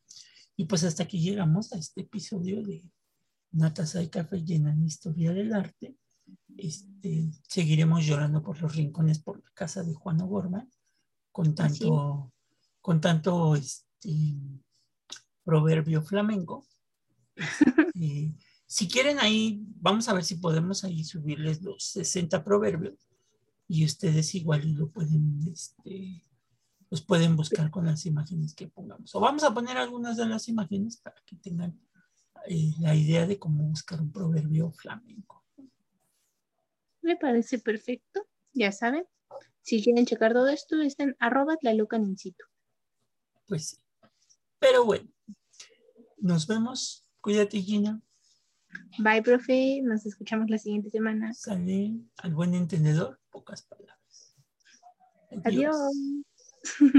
Y 0.55 0.65
pues 0.65 0.83
hasta 0.83 1.03
aquí 1.03 1.19
llegamos 1.19 1.73
a 1.73 1.77
este 1.77 2.01
episodio 2.01 2.61
de 2.63 2.83
Una 3.53 3.73
taza 3.73 3.99
de 3.99 4.09
café 4.09 4.41
llena 4.43 4.71
en 4.71 4.83
historia 4.85 5.31
del 5.31 5.53
arte. 5.53 5.95
Este, 6.57 7.31
seguiremos 7.47 8.05
llorando 8.05 8.41
por 8.41 8.61
los 8.61 8.75
rincones 8.75 9.19
por 9.19 9.43
la 9.43 9.49
casa 9.53 9.83
de 9.83 9.93
Juan 9.93 10.21
O'Gorman 10.21 10.69
con 11.31 11.55
tanto, 11.55 12.31
con 12.81 13.01
tanto 13.01 13.55
este, 13.55 14.37
proverbio 15.43 16.01
flamenco. 16.01 16.65
Este, 17.95 18.35
si 18.65 18.87
quieren 18.87 19.19
ahí, 19.19 19.63
vamos 19.75 20.09
a 20.09 20.13
ver 20.13 20.23
si 20.23 20.35
podemos 20.35 20.83
ahí 20.83 21.03
subirles 21.03 21.61
los 21.61 21.83
60 21.83 22.43
proverbios 22.43 23.07
y 23.67 23.85
ustedes 23.85 24.33
igual 24.35 24.73
lo 24.73 24.89
pueden, 24.89 25.39
este, 25.51 26.23
los 26.89 27.01
pueden 27.01 27.35
buscar 27.35 27.69
con 27.69 27.85
las 27.85 28.05
imágenes 28.07 28.55
que 28.55 28.67
pongamos. 28.67 29.13
O 29.13 29.19
vamos 29.19 29.43
a 29.43 29.53
poner 29.53 29.77
algunas 29.77 30.17
de 30.17 30.25
las 30.25 30.47
imágenes 30.49 30.97
para 30.97 31.15
que 31.25 31.35
tengan 31.35 31.79
eh, 32.47 32.73
la 32.79 32.95
idea 32.95 33.27
de 33.27 33.37
cómo 33.37 33.63
buscar 33.63 34.01
un 34.01 34.11
proverbio 34.11 34.71
flamenco. 34.71 35.42
Me 37.03 37.17
parece 37.17 37.59
perfecto. 37.59 38.27
Ya 38.53 38.71
saben. 38.71 39.05
Si 39.61 39.83
quieren 39.83 40.05
checar 40.05 40.33
todo 40.33 40.47
esto, 40.47 40.81
está 40.81 41.03
en 41.03 41.15
arroba 41.19 41.57
tlalocanencito. 41.57 42.45
Pues 43.47 43.69
sí. 43.69 43.77
Pero 44.59 44.85
bueno, 44.85 45.09
nos 46.17 46.47
vemos. 46.47 47.07
Cuídate, 47.21 47.59
Gina. 47.61 48.01
Bye, 48.99 49.21
profe. 49.21 49.81
Nos 49.83 50.05
escuchamos 50.05 50.49
la 50.49 50.57
siguiente 50.57 50.89
semana. 50.89 51.33
Sale 51.33 51.93
al 52.17 52.33
buen 52.33 52.53
entendedor, 52.53 53.19
pocas 53.29 53.63
palabras. 53.63 54.35
Adiós. 55.43 55.75